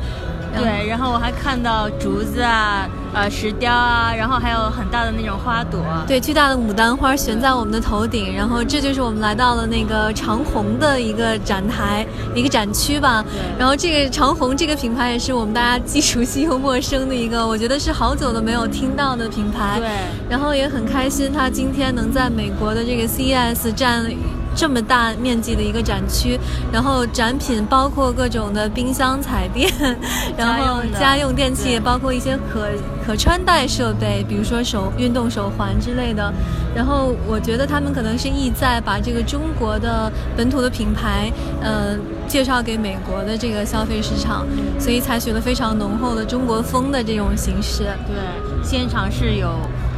[0.54, 5.80] 对，然后我还看到竹子啊，呃，石雕啊，然后还有很大的那种花朵。
[6.06, 13.24] 对，巨大的牡丹花悬在我们的头顶，然后这就是我们来到了那个长虹的一个展台、一个展区吧。
[13.58, 19.80] 然后这个长虹这个品牌也是我们大家既熟悉又陌生的一个，我觉得是好久都没有听到的品牌。
[19.80, 19.88] 对，
[20.28, 24.04] 然后也很开心，它今天能在美国的这个 CES 占
[24.54, 26.38] 这么大面积的一个展区，
[26.72, 29.70] 然后展品包括各种的冰箱、彩电，
[30.36, 32.68] 然后家用电器，包括一些可
[33.06, 36.32] 可穿戴设备，比如说手运动手环之类的。
[36.74, 41.96] 然后我觉得他们可能是意在把这个中国的本土的品牌，呃，
[42.28, 44.46] 介绍给美国的这个消费市场，
[44.78, 47.84] 所以采取了非常浓厚的中国风的这种形式。
[48.06, 49.52] 对，现场是有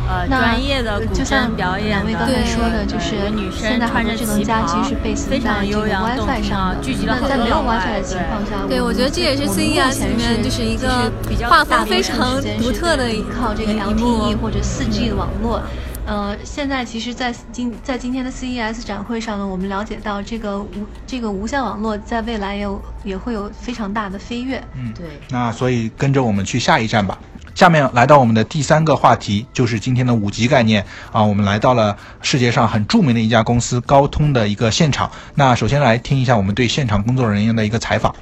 [0.08, 15.62] 呃那专业的古就像筝表演两位刚才说的，就是有女生现在很多穿着旗智能家居袍是 base 非常在这个悠扬 WiFi 上聚集了那在没有 WiFi 的情况下，对，我觉得这也是我们目 CES 前里面就是一个比较画风大非常独特的依靠这个 LTE 或者 4G 的网络。
[16.04, 20.66] 呃，现在其实在，今在今天的 CES 展会上呢，我们了解到这个无
[21.06, 24.60] 这个无线网络在未来也有也会有非常大的飞跃。
[24.74, 27.16] 嗯对，那所以跟着我们去下一站吧。
[27.62, 31.22] 下面来到我们的第三个话题，就是今天的五 G 概念啊。
[31.22, 35.08] 我们来到了世界上很著名的一家公司高通的一个现场。
[35.36, 38.12] 那首先来听一下我们对现场工作人员的一个采访。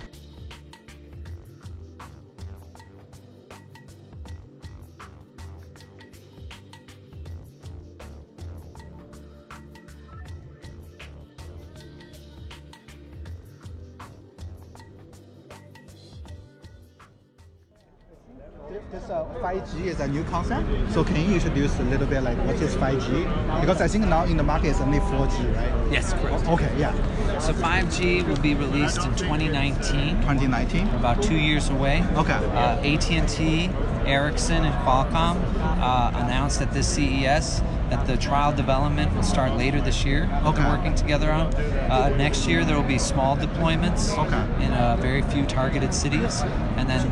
[20.10, 20.66] New concept.
[20.92, 23.60] So can you introduce a little bit like what is 5G?
[23.60, 25.92] Because I think now in the market it's only 4G, right?
[25.92, 26.46] Yes, correct.
[26.48, 26.92] Okay, yeah.
[27.38, 30.88] So 5G will be released in 2019, 2019.
[30.88, 32.04] about two years away.
[32.16, 32.32] Okay.
[32.32, 33.70] Uh, AT&T,
[34.04, 35.36] Ericsson, and Qualcomm
[35.80, 40.28] uh, announced at this CES that the trial development will start later this year.
[40.44, 40.62] Okay.
[40.62, 41.52] They're working together on.
[41.54, 44.64] Uh, next year there will be small deployments Okay.
[44.64, 46.42] in uh, very few targeted cities,
[46.76, 47.10] and then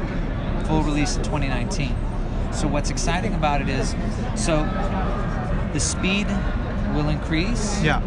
[0.67, 1.95] full release in 2019.
[2.53, 3.95] So what's exciting about it is,
[4.35, 4.65] so
[5.73, 6.27] the speed
[6.95, 7.83] will increase.
[7.83, 8.01] Yeah.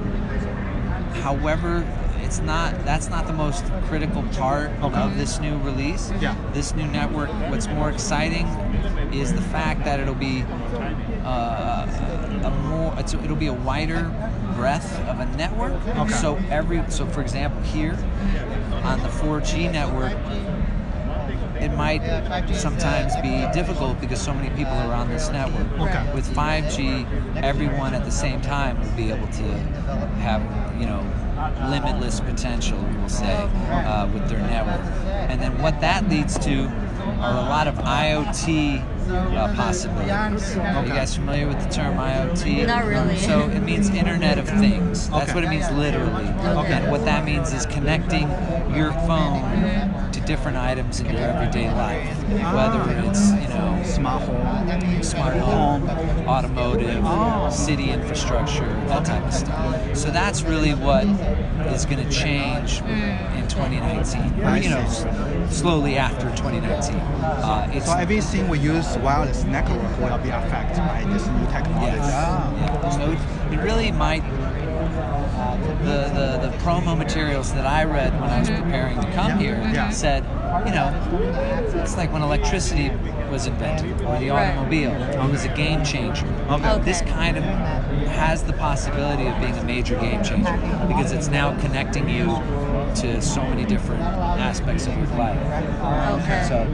[1.24, 1.86] However,
[2.22, 5.00] it's not that's not the most critical part Okay.
[5.00, 6.12] of this new release.
[6.20, 6.36] Yeah.
[6.54, 8.48] This new network, what's more exciting
[9.14, 10.44] is the fact that it'll be
[11.24, 11.86] uh,
[12.44, 14.04] a more it's, it'll be a wider
[14.56, 15.74] breadth of a network.
[15.88, 16.14] Okay.
[16.14, 17.94] So every so for example here
[18.84, 20.14] on the 4G network
[22.00, 25.68] might sometimes be difficult because so many people are on this network.
[25.80, 26.14] Okay.
[26.14, 29.44] With 5G, everyone at the same time will be able to
[30.24, 30.42] have,
[30.80, 31.02] you know,
[31.70, 34.86] limitless potential, we'll say, uh, with their network.
[35.30, 36.66] And then what that leads to
[37.20, 40.58] are a lot of IoT uh, possibilities.
[40.58, 42.68] Are you guys familiar with the term IoT?
[42.68, 43.18] Not really.
[43.18, 45.10] So it means Internet of Things.
[45.10, 45.34] That's Okay.
[45.34, 46.26] what it means literally.
[46.26, 48.30] And what that means is connecting
[48.76, 49.42] your phone
[50.22, 52.08] to different items in your everyday life,
[52.54, 55.04] whether it's you know Smart home.
[55.04, 55.90] smart home,
[56.28, 59.98] automotive, city infrastructure, that type of stuff.
[59.98, 61.06] So that's really what
[61.74, 64.44] is going to change in 2019.
[64.44, 66.96] Or, you know, slowly after 2019.
[66.96, 71.88] Uh, it's So everything we use wireless network will be affected by this new technology.
[71.88, 72.08] Yes.
[72.08, 72.90] Yeah.
[72.92, 74.24] So it, it really might.
[75.58, 78.64] The, the, the promo materials that I read when I was mm-hmm.
[78.64, 79.90] preparing to come here Yeah.
[79.90, 80.24] said,
[80.66, 82.92] you know, it's like when electricity
[83.30, 84.92] was invented or the automobile.
[84.92, 86.28] It was a game changer.
[86.50, 86.80] Okay.
[86.84, 91.60] This kind of has the possibility of being a major game changer because it's now
[91.62, 92.26] connecting you
[92.96, 95.38] to so many different aspects of your life.
[96.22, 96.46] Okay.
[96.48, 96.68] So,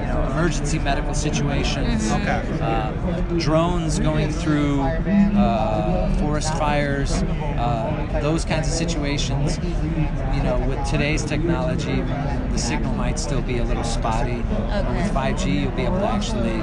[0.00, 2.42] you know, emergency medical situations, Okay.
[2.60, 2.92] uh,
[3.38, 9.58] drones going through uh, forest fires, uh, those kinds of situations.
[10.34, 12.02] You know, with today's technology,
[12.52, 14.42] the signal might still be a little spotty.
[14.70, 16.62] But With 5G, you'll be able to actually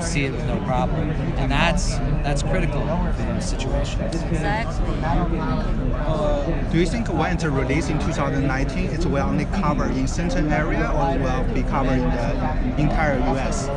[0.00, 2.82] see it with no problem, and that's that's critical
[3.16, 4.14] for those situations.
[4.30, 4.96] Exactly.
[6.72, 10.90] Do you think when it's released in 2019, it will only cover in certain area
[10.92, 13.68] or will be covered in the entire US?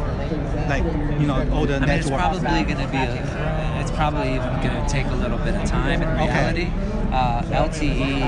[0.70, 0.84] Like,
[1.20, 4.54] you know, all the I mean, it's probably going to be a, it's probably even
[4.62, 6.28] going to take a little bit of time in Okay.
[6.28, 6.68] reality.
[7.12, 8.22] Uh, LTE,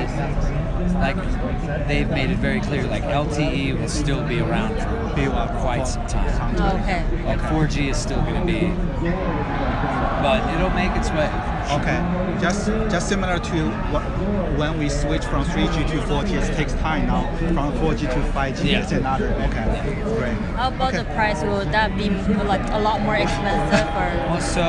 [1.00, 6.06] like they've made it very clear, like LTE will still be around for quite some
[6.08, 6.56] time.
[6.82, 7.04] Okay.
[7.26, 8.74] Like 4G is still going to be,
[10.22, 11.30] but it'll make its way.
[11.72, 12.00] Okay,
[12.42, 14.02] just just similar to what,
[14.58, 17.34] when we switch from 3G to 4G, it takes time now.
[17.38, 18.82] From 4G to 5G, Yeah.
[18.84, 19.28] it's another.
[19.48, 20.34] Okay, great.
[20.58, 21.42] How about the price?
[21.44, 22.10] Will that be
[22.44, 24.10] like a lot more expensive or?
[24.30, 24.66] Well, so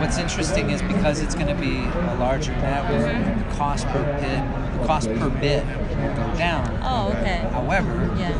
[0.00, 3.48] what's interesting is because it's going to be a larger network, mm-hmm.
[3.48, 6.78] the cost per bit, the cost per bit will go down.
[6.82, 7.38] Oh, okay.
[7.52, 8.32] However, Yeah.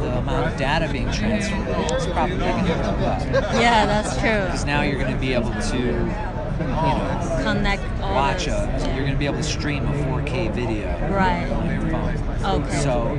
[0.00, 2.74] the amount of data being transferred is probably going to go
[3.06, 3.22] up.
[3.60, 4.44] Yeah, that's true.
[4.46, 6.31] Because now you're going to be able to, you
[6.68, 8.54] know, Connect all watch this.
[8.84, 11.50] a, you're going to be able to stream a 4K video Right.
[11.50, 12.62] on your phone.
[12.62, 12.78] Okay.
[12.78, 13.16] So,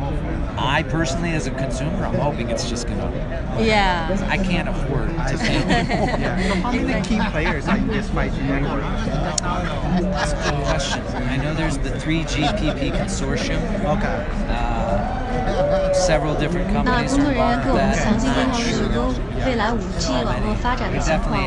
[0.57, 3.63] I personally, as a consumer, I'm hoping it's just going to.
[3.63, 4.27] Yeah.
[4.29, 5.63] I can't afford to pay.
[6.23, 6.49] Yeah.
[6.49, 8.81] So how many key players are in this 5G network?
[10.11, 11.01] That's a good question.
[11.27, 13.61] I know there's the 3GPP consortium.
[13.97, 14.27] Okay.
[14.49, 15.22] Uh,
[15.93, 18.03] several different 那 companies 工作 are 人员 involved 给我们 that.
[18.03, 19.13] 详细介绍了许多
[19.45, 21.39] 未来五 G 网络发展的情况。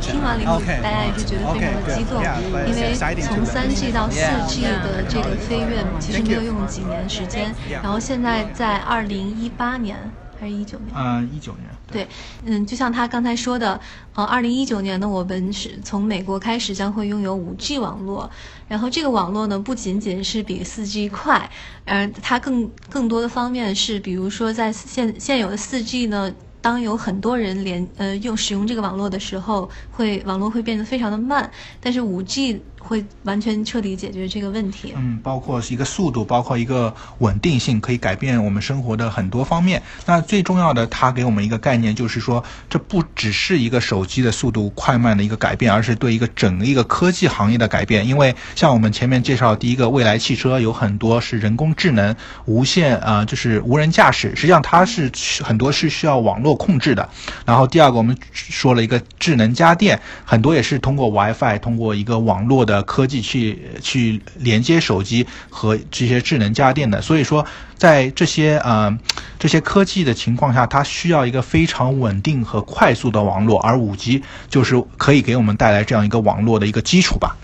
[0.00, 2.22] 听完了以后，大家也是觉得非常的激动，
[2.66, 9.96] 因为从三 G 到四 G 的这个飞跃其实没有用几年时间，然后现在在二零一八年
[10.40, 10.94] 还是一九年？
[10.96, 11.67] 嗯，一九年。
[11.90, 12.06] 对，
[12.44, 13.80] 嗯，就像他刚才说的，
[14.14, 18.30] 呃，二零一九年呢，我们是从美国开始将会拥有五 G 网络，
[18.68, 21.50] 然后这个网络呢，不仅仅是比四 G 快，
[21.84, 26.34] 呃，它更更多的方面是，比如说在现现有的四 G 呢。
[26.60, 31.48] 当有很多人连呃用使用这个网络的时候，会网络会变得非常的慢，
[31.80, 34.94] 但是五 G 会完全彻底解决这个问题。
[34.96, 39.82] 嗯，包括一个速度，包括一个稳定性，可以改变我们生活的很多方面。
[40.06, 48.08] 那最重要的，它给我们一个概念，就是说，这不只是一个手机的速度快慢的一个改变，而是对一个整个一个科技行业的改变。
[48.08, 52.16] 因为像我们前面介绍第一个未来汽车，有很多是人工智能、
[52.46, 55.12] 无线啊、就是无人驾驶，实际上它是
[55.42, 57.06] 很多是需要网络控制的。
[57.44, 67.00] 然后第二个，我们说了一个智能家电，很多也是通过 WiFi，通过一个网络的科技去去连接手机和这些智能家电的。
[67.02, 68.98] 所以说，在这些呃
[69.38, 77.36] 这些科技的情况下，它需要一个非常稳定和快速的网络，而五 G 就是可以给我们带来这样一个网络的一个基础吧。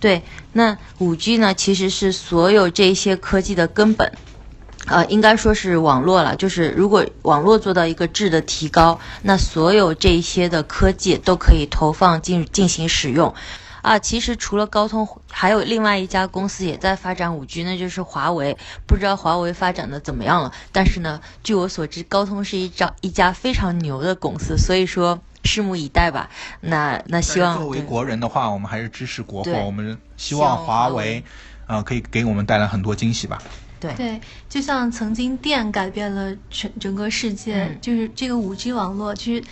[0.00, 4.12] 对，那五 G 呢，其实是所有这些科技的根本。
[4.86, 6.34] 呃，应该说是网络了。
[6.34, 13.32] 就是如果网络做到一个质的提高，那所有这些的科技都可以投放进进行使用。
[13.82, 18.56] 啊，其实除了高通，还有另外一家公司也在发展五 G，那就是华为。
[18.86, 20.52] 不知道华为发展的怎么样了？
[20.70, 26.30] 但是呢，据我所知，高通是一家一家非常牛的公司，所以说拭目以待吧。
[26.60, 31.24] 那那希望作为国人的话，我们还是支持国货，我们希望华为，
[31.66, 33.42] 呃，可以给我们带来很多惊喜吧。
[33.82, 39.42] 对对，就像曾经电改变了整整个世界，嗯就是这个五 G 网络，其实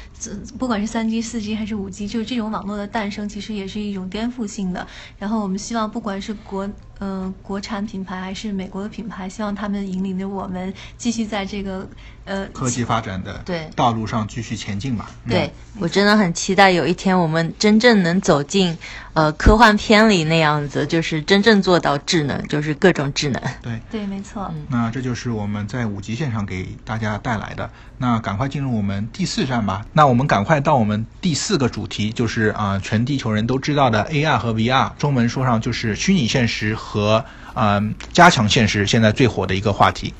[0.57, 4.87] 不管是三 G、四 G 还是五 G，就是这种网络的诞生，其实也是一种颠覆性的。
[5.19, 6.71] 然后我们希望，不管是国
[7.01, 11.87] 嗯、呃国产品牌还是美国的品牌，希望他们引领着我们继续在这个
[12.25, 15.11] 呃科技发展的对道路上继续前进吧。
[15.25, 18.77] 嗯对我真的很期待有一天我们真正能走进，
[19.15, 23.41] 呃，科幻片里那样子，就是真正做到智能，就是各种智能。
[23.63, 24.53] 对，对，没错。
[24.69, 27.71] 那这就是我们在五级线上给大家带来的。
[28.03, 29.87] 那赶快进入我们第四站吧。
[29.93, 37.25] 那我们赶快到我们第四个主题，就是啊、全地球人都知道的 AR 和 VR，中文说上就是虚拟现实和和
[37.55, 40.13] 嗯、加强现实，现在最火的一个话题。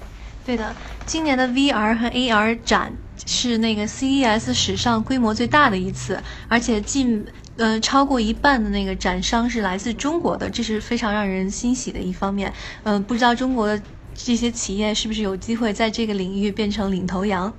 [0.45, 2.93] 对的，今年的 VR 和 AR 展
[3.27, 12.53] 是那个 CES 史上规模最大的一次，而且近呃超过一半的那个展商是来自中国的，这是非常让人欣喜的一方面。
[12.85, 13.83] 嗯、不知道中国的
[14.15, 17.53] 这些企业是不是有机会在这个领域变成领头羊？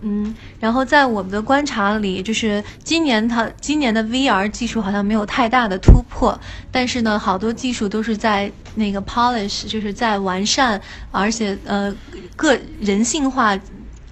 [0.00, 6.38] 嗯，然后在我们的观察里，就是今年它今年的 VR 技术好像没有太大的突破，
[6.70, 10.80] 但是呢，好多技术都是在那个 polish，就是在完善，
[11.10, 11.94] 而且呃
[12.36, 13.58] 个人性化。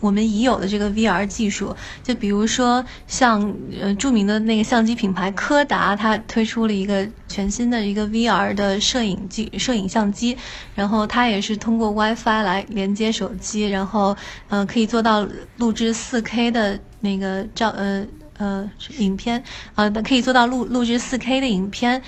[0.00, 10.36] 我们已有的这个 VR 技术，就比如说像呃著名的那个相机品牌柯达，它推出了一个全新的一个 VR 的摄影机摄影相机，
[10.74, 14.16] 然后它也是通过 WiFi 来连接手机，然后
[14.48, 15.26] 呃可以做到
[15.56, 18.06] 录制 4K 的那个照呃
[18.38, 19.42] 呃影片
[19.74, 22.02] 啊、可以做到录录制 4K 的影片。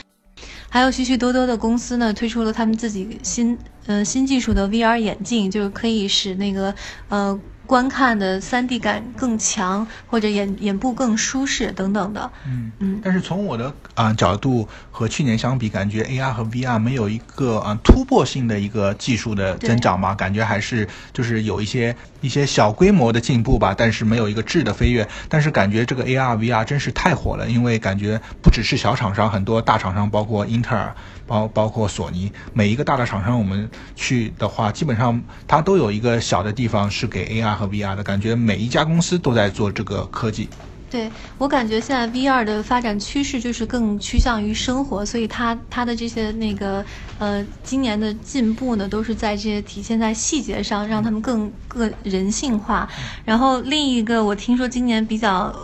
[0.70, 6.74] 还有许许多多的公司呢，推出了他们自己新呃新技术的 VR 眼镜，就是可以使那个
[7.08, 12.32] 呃观看的三 D 感更强，或者眼眼部更舒适等等的。
[12.46, 13.00] 嗯嗯。
[13.04, 25.08] 但是从我的啊、角度和去年相比，感觉 AR 和 VR 没有一个啊、突破性的一个技术的增长嘛，感觉还是就是有一些一些小规模的进步吧，但是没有一个质的飞跃。
[25.28, 30.94] 但是感觉这个 AR VR 真是太火了，因为感觉不只是小厂商，很多大厂商，包括英特尔。
[31.28, 40.48] 包包括索尼，每一个大的厂商，我们去的话，基本上它都有一个小的地方是给 AR 和 VR 的，感觉每一家公司都在做这个科技。
[40.90, 46.84] 对我感觉现在 VR 的发展趋势就是更趋向于生活，所以它它的这些那个
[47.18, 52.88] 呃今年的进步呢，都是在这些体现在细节上，让他们更更人性化。
[53.24, 55.54] 然后另一个我听说今年比较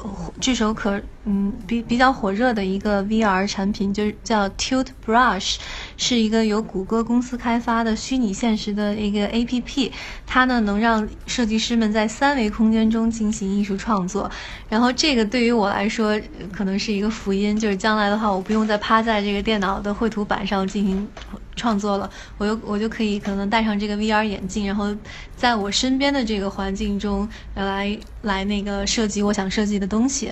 [0.40, 5.56] 炙手可嗯比比较火热的一个 VR 产品，就是叫 Tilt Brush，
[5.96, 9.90] 是一个由谷歌公司开发的虚拟现实的一个 APP，
[10.26, 14.30] 它呢能让设计师们在三维空间中进行艺术创作。
[14.68, 16.20] 然后这个对于我来说
[16.52, 21.08] 可能是一个福音，就是将来的话，我不用再趴在这个电脑的绘图板上进行
[21.56, 24.94] 创作了，我就我就可以可能戴上这个 VR 眼镜，然后
[25.34, 30.30] 在我身边的这个环境中来来那个设计我想设计的东西。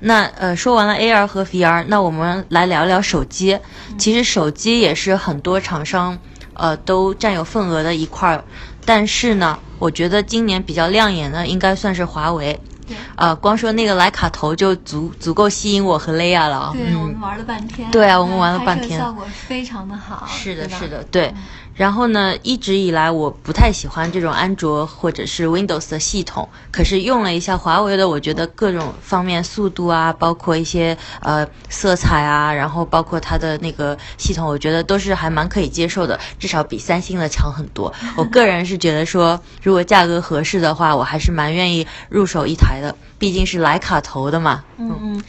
[0.00, 3.58] 那呃，说完了 AR 和 VR，那我们来聊聊手机。
[3.98, 6.18] 其实手机也是很多厂商
[6.54, 8.44] 呃都占有份额的一块儿，
[8.84, 12.58] 但是呢，我觉得今年比较亮眼的应该算是华为。
[12.86, 16.70] 对呃，光说那个徕卡头就足足够吸引我和雷亚了啊。
[16.74, 17.90] 对、我嗯们，玩了半天。
[17.90, 20.26] 对啊我们玩了半天效果非常的好。
[20.26, 21.32] 是的，是的，对。
[21.74, 37.92] 然后呢，一直以来我不太喜欢这种安卓或者是 Windows 的系统，可是用了一下华为的，我觉得各种方面速度啊，包括一些呃色彩啊，然后包括它的那个系统，我觉得都是还蛮可以接受的，至少比三星的强很多。
[38.16, 44.62] 我个人是觉得说，如果价格合适的话，我还是蛮愿意入手一台的，毕竟是徕卡头的嘛。
[44.78, 45.24] 嗯嗯，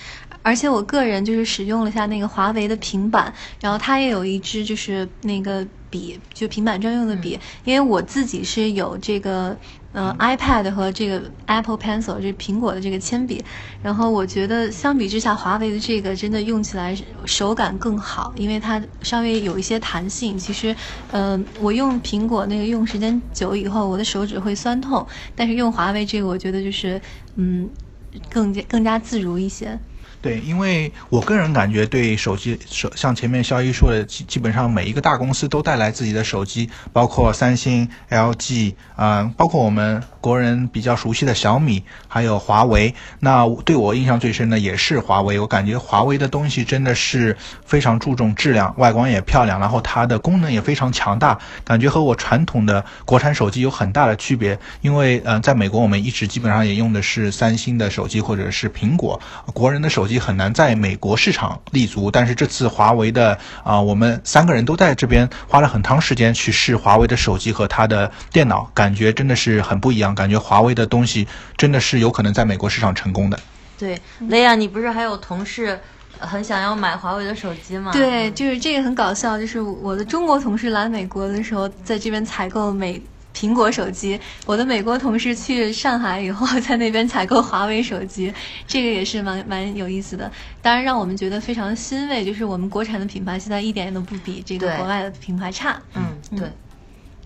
[0.45, 9.57] 而且我个人就是使用了一下那个华为的平板，然后它也有一支就是那个笔，就平板专用的笔，因为我自己是有这个。
[9.95, 13.41] 呃，iPad 和这个 Apple Pencil 这苹果的这个铅笔，
[13.81, 16.93] 然后我觉得相比之下，华为的这个真的用起来
[17.23, 20.37] 手感更好，因为它稍微有一些弹性。
[20.37, 20.75] 其实，
[21.11, 27.01] 呃，我用苹果那个用时间久以后，我的手指会酸痛，但是用华为这个，我觉得就是
[27.37, 27.69] 嗯，
[28.29, 29.79] 更加更加自如一些。
[30.25, 42.95] 对，因为我个人感觉对手机手像前面肖一说的，基基本上每一个大公司都带来自己的手机，包括三星、LG，啊、包括我们国人比较熟悉的小米，还有华为。
[43.19, 54.57] 那对我印象最深的也是华为，我感觉华为的东西真的是非常注重质量，外观也漂亮，然后它的功能也非常强大，感觉和我传统的国产手机有很大的区别。
[54.81, 59.21] 因为嗯、呃在美国我们一直基本上也用的是三星的手机或者是苹果，
[59.53, 62.09] 国人的手机很难在美国市场立足。
[62.09, 70.14] 但是这次华为的啊、我们三个人都在这边花了很长时间去试华为的手机和它的电脑，感觉真的是很不一样。
[70.15, 73.37] 感觉华为的东西真的是有可能在美国市场成功的。
[73.77, 75.77] 对，雷亚，你不是还有同事
[76.17, 77.91] 很想要买华为的手机吗？
[77.91, 83.01] 对，就是这个很搞笑，就是我的中国同事来美国的时候，在这边采购美
[83.35, 88.33] 苹果手机，我的美国同事去上海以后，在那边采购华为手机，
[88.65, 90.31] 这个也是蛮蛮有意思的。
[90.61, 95.77] 当然，让我们觉得非常欣慰，就是我们国产的品牌现在一点都不比这个国外的品牌差。
[95.95, 96.49] 嗯，对。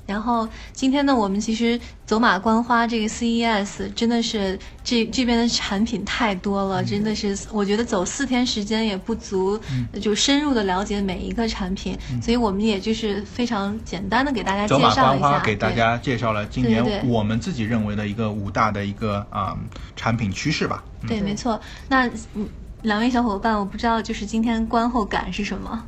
[0.09, 9.59] 然后今天呢，我们其实走马观花这个 CES 真的是这这边的产品太多了，真的是我觉得走四天时间也不足，
[10.01, 19.55] 就深入的了解每一个产品，所以我们也就是非常简单的给大家介走马绍一下，观花给大家介绍了今年我们自己认为的一个五大的一个啊、
[19.95, 20.83] 产品趋势吧。
[21.03, 21.61] 嗯对，没错。
[21.87, 22.49] 那嗯
[22.81, 25.83] 两位小伙伴，我不知道就是今天观后感是什么？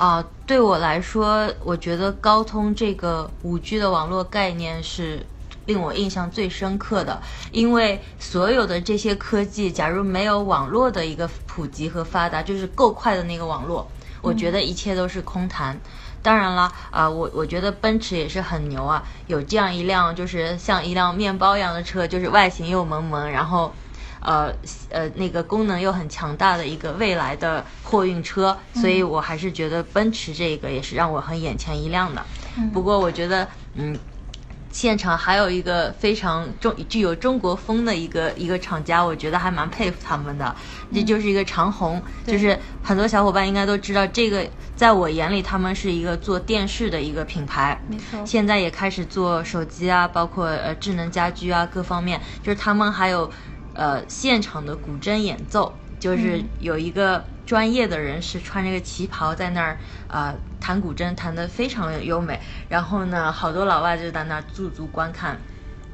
[0.00, 5.26] 啊、对我来说，我觉得高通这个五 G 的网络概念是
[5.66, 7.20] 令我印象最深刻的，
[7.52, 13.86] 因为所有的这些科技，假如没有网络的一个普及和发达，就是够快的那个网络，
[14.22, 15.78] 我觉得一切都是空谈。
[16.22, 23.70] 当然了，啊、我我觉得奔驰也是很牛啊，有这样一辆就是像一辆面包一样的车，就是外形又萌萌，然后
[24.20, 24.52] 呃
[24.90, 32.24] 呃那个功能又很强大的一个未来的货运车，所以我还是觉得奔驰这个也是让我很眼前一亮的。
[32.72, 33.98] 不过我觉得，嗯。
[34.72, 40.54] 现场还有一个非常中具有中国风的一个一个厂家，我觉得还蛮佩服他们的。
[40.94, 48.24] 这就是一个长虹，就是很多小伙伴应该都知道，这个在我眼里他们是一个做电视的一个品牌，没错。
[48.24, 53.28] 现在也开始做手机啊，包括呃智能家居啊各方面，就是他们还有
[53.74, 62.40] 呃现场的古筝演奏，就是有一个专业的人士穿着个旗袍在那儿呃弹古筝，弹得非常优美。
[62.68, 65.40] 然后呢，好多老外就在那儿驻足观看，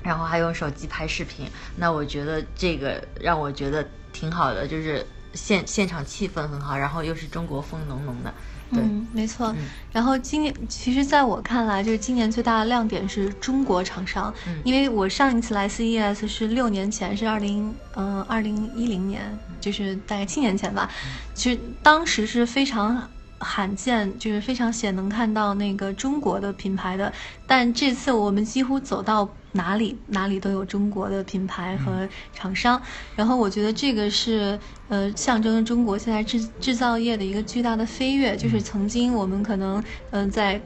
[0.03, 1.51] 然后还用手机拍视频。
[1.77, 8.33] 那我觉得这个让我觉得挺好的，就是现现场气氛很好，然后又是中国风浓浓的。
[8.72, 9.54] 对，嗯，没错。
[9.92, 20.90] 然后今年，其实在我看来，就是今年最大的亮点是中国厂商，嗯因为我上一次来 CES 是六年前，是二零嗯二零一零年，就是大概七年前吧。
[21.34, 27.12] 其实当时是非常罕见，就是非常显能看到那个中国的品牌的，
[27.46, 29.28] 但这次我们几乎走到。
[29.57, 32.80] 哪里哪里都有中国的品牌和厂商，
[33.16, 40.61] 然后我觉得这个是呃象征中国现在制制造业的一个巨大的飞跃，就是曾经我们可能嗯在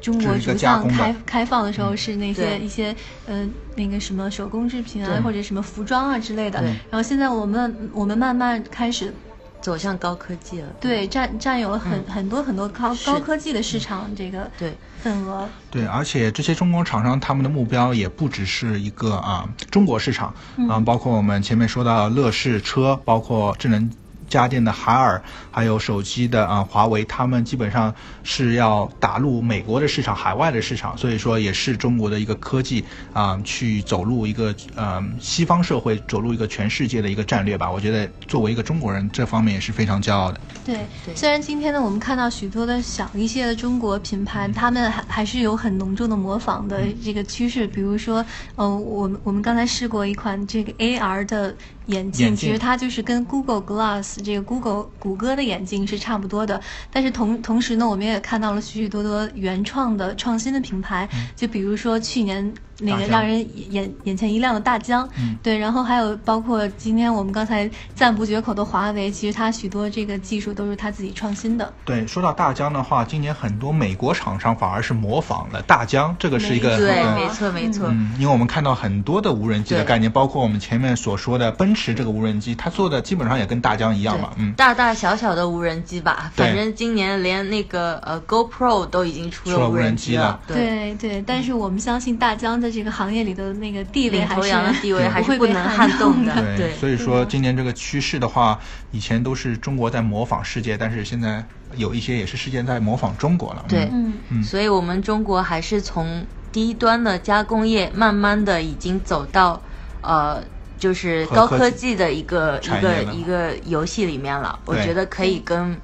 [0.00, 2.94] 中国逐渐开开放的时候是那些一些
[3.26, 9.12] 呃那个什么手工制品啊或者什么服装啊之类的，然后现在我们我们慢慢开始。
[9.60, 14.72] 走向高科技了，对，占占有了很很多很多高高科技的市场这个对。
[15.02, 20.34] 份额，对，而且这些中国厂商他们的目标也不只是一个啊中国市场，
[20.68, 23.88] 啊，包括我们前面说到乐视车，包括智能。
[24.28, 37.70] 家电的海尔，还有手机的啊华为，他们基本上是要打入美国的市场、海外的市场，所以说也是中国的一个科技啊去走入一个呃西方社会，走入一个全世界的一个战略吧。
[37.70, 40.40] 我觉得作为一个中国人，这方面也是非常骄傲的。
[40.64, 40.80] 对，
[41.14, 47.66] 虽然今天呢，我们看到许多的小一些的中国品牌，他们还还是有很浓重的模仿的这个趋势。
[47.66, 48.24] 比如说，
[48.56, 51.54] 嗯，我们我们刚才试过一款这个 AR 的。
[51.86, 56.60] 眼镜其实它就是跟 Google Glass 这个 Google 谷歌的眼镜是差不多的，
[56.92, 62.52] 但是同同时呢，我们也看到了许许多多原创的创新的品牌，就比如说去年。
[62.78, 63.38] 那个让人
[63.72, 65.08] 眼眼前一亮的大疆，
[65.42, 71.72] 对，然后还有包括今天我们刚才赞不绝口的华为，其实它许多这个技术都是它自己创新的。
[71.86, 77.88] 对，说到大疆的话，今年很多美国厂商反而是模仿了大疆，这个是一个对，没错没错。
[77.88, 90.38] 嗯，因为我们看到很多的无人机的概念，包括我们前面所说的奔驰这个无人机，它做的基本上也跟大疆一样嘛，嗯，大大小小的无人机吧，反正今年连那个呃 GoPro 都已经出了无人机了。
[90.46, 93.46] 对对，但是我们相信大疆在这个行业里的。
[93.56, 96.74] 那个地位还是的地位还是不能撼动的，对。
[96.74, 98.58] 所以说今年这个趋势的话，
[98.90, 101.42] 以前都是中国在模仿世界，但是现在
[101.76, 103.64] 有一些也是世界在模仿中国了。
[103.66, 103.88] 对，
[104.30, 109.62] 嗯，所以我们中国还是从低端的加工业，慢慢的已经走到
[110.02, 110.42] 呃，
[110.78, 114.58] 就是高科技的一个一个一个游戏里面了。
[114.64, 115.76] 我觉得可以跟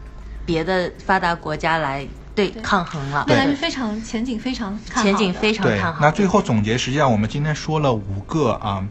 [0.46, 2.06] 别的发达国家来。
[2.34, 5.98] 对，抗衡了，未来是非常前景非常前景非常看好。
[6.00, 8.82] 那最后总结，实际上我们今天说了五个啊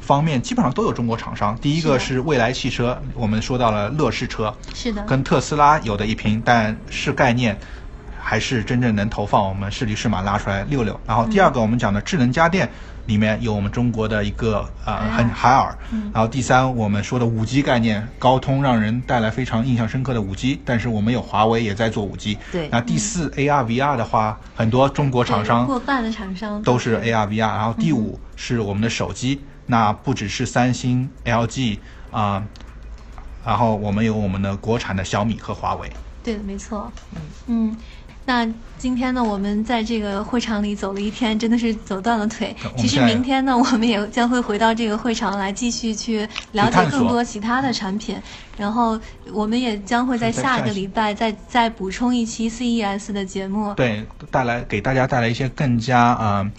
[0.00, 1.58] 方面，基本上都有中国厂商。
[1.60, 7.58] 第一个是未来汽车，我们说到了乐视车，是的，跟特斯拉有的一拼，但是概念
[8.20, 11.00] 还是真正能投放，我们是驴是马拉出来溜溜。
[11.04, 12.70] 然后第二个我们讲的智能家电。
[13.06, 15.76] 里面有我们中国的一个呃很海尔，
[16.12, 22.38] 然后第三我们说的五 G 概念，高通让人带来非常印象深刻的五 G，但是我们有华为也在做五 G。
[22.50, 22.68] 对。
[22.70, 27.38] 那第四 AR VR 的话，很多中国厂商过半的厂商都是 AR VR。
[27.38, 31.78] 然后第五是我们的手机，那不只是三星、LG
[32.10, 32.42] 啊，
[33.44, 35.90] 然后我们有我们的国产的小米和华为。
[36.22, 36.90] 对的，没错。
[37.14, 37.76] 嗯嗯。
[38.26, 38.48] 那
[38.78, 42.54] 今天呢，我们在这个会场里走了一天，真的是走断了腿。
[42.76, 48.16] 其实明天呢，我们也将会回到这个会场来继续去了解更多其他的产品。
[48.56, 48.98] 然后
[49.32, 53.74] 我们也将会在下个礼拜再再补充一期 CES 的节目。
[53.74, 56.50] 对，带来给大家带来一些更加呃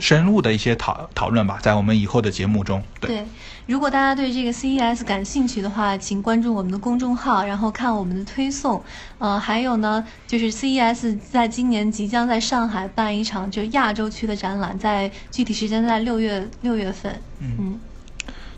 [0.00, 2.82] 深入的一些讨讨论吧，在我们以后的节目中。
[3.00, 3.24] 对。
[3.66, 8.82] 如果大家对这个 CES 感兴趣的话，请关注我们的公众号，然后看我们的推送。
[9.18, 17.20] 呃，还有呢，就是 CES 在今年即将在上海办一场就亚洲区的展览，在具体时间在六月六月份。
[17.40, 17.78] 嗯，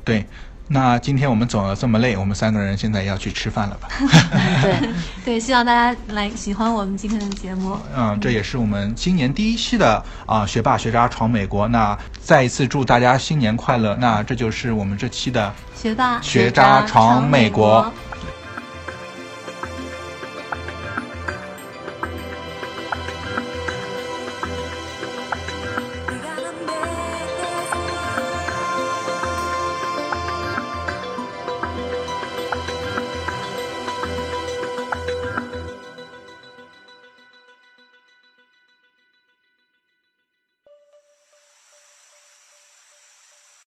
[0.05, 0.27] 对。
[0.75, 3.89] 那今天我们走了这么累，我们三个人现在要去吃饭了吧？
[4.61, 4.89] 对
[5.25, 7.79] 对，希望大家来喜欢我们今天的节目。
[7.97, 11.69] 嗯，这也是我们今年第一期的啊，学霸学渣闯美国。
[11.69, 13.97] 那再一次祝大家新年快乐。
[14.01, 17.89] 那这就是我们这期的学霸学渣闯美国。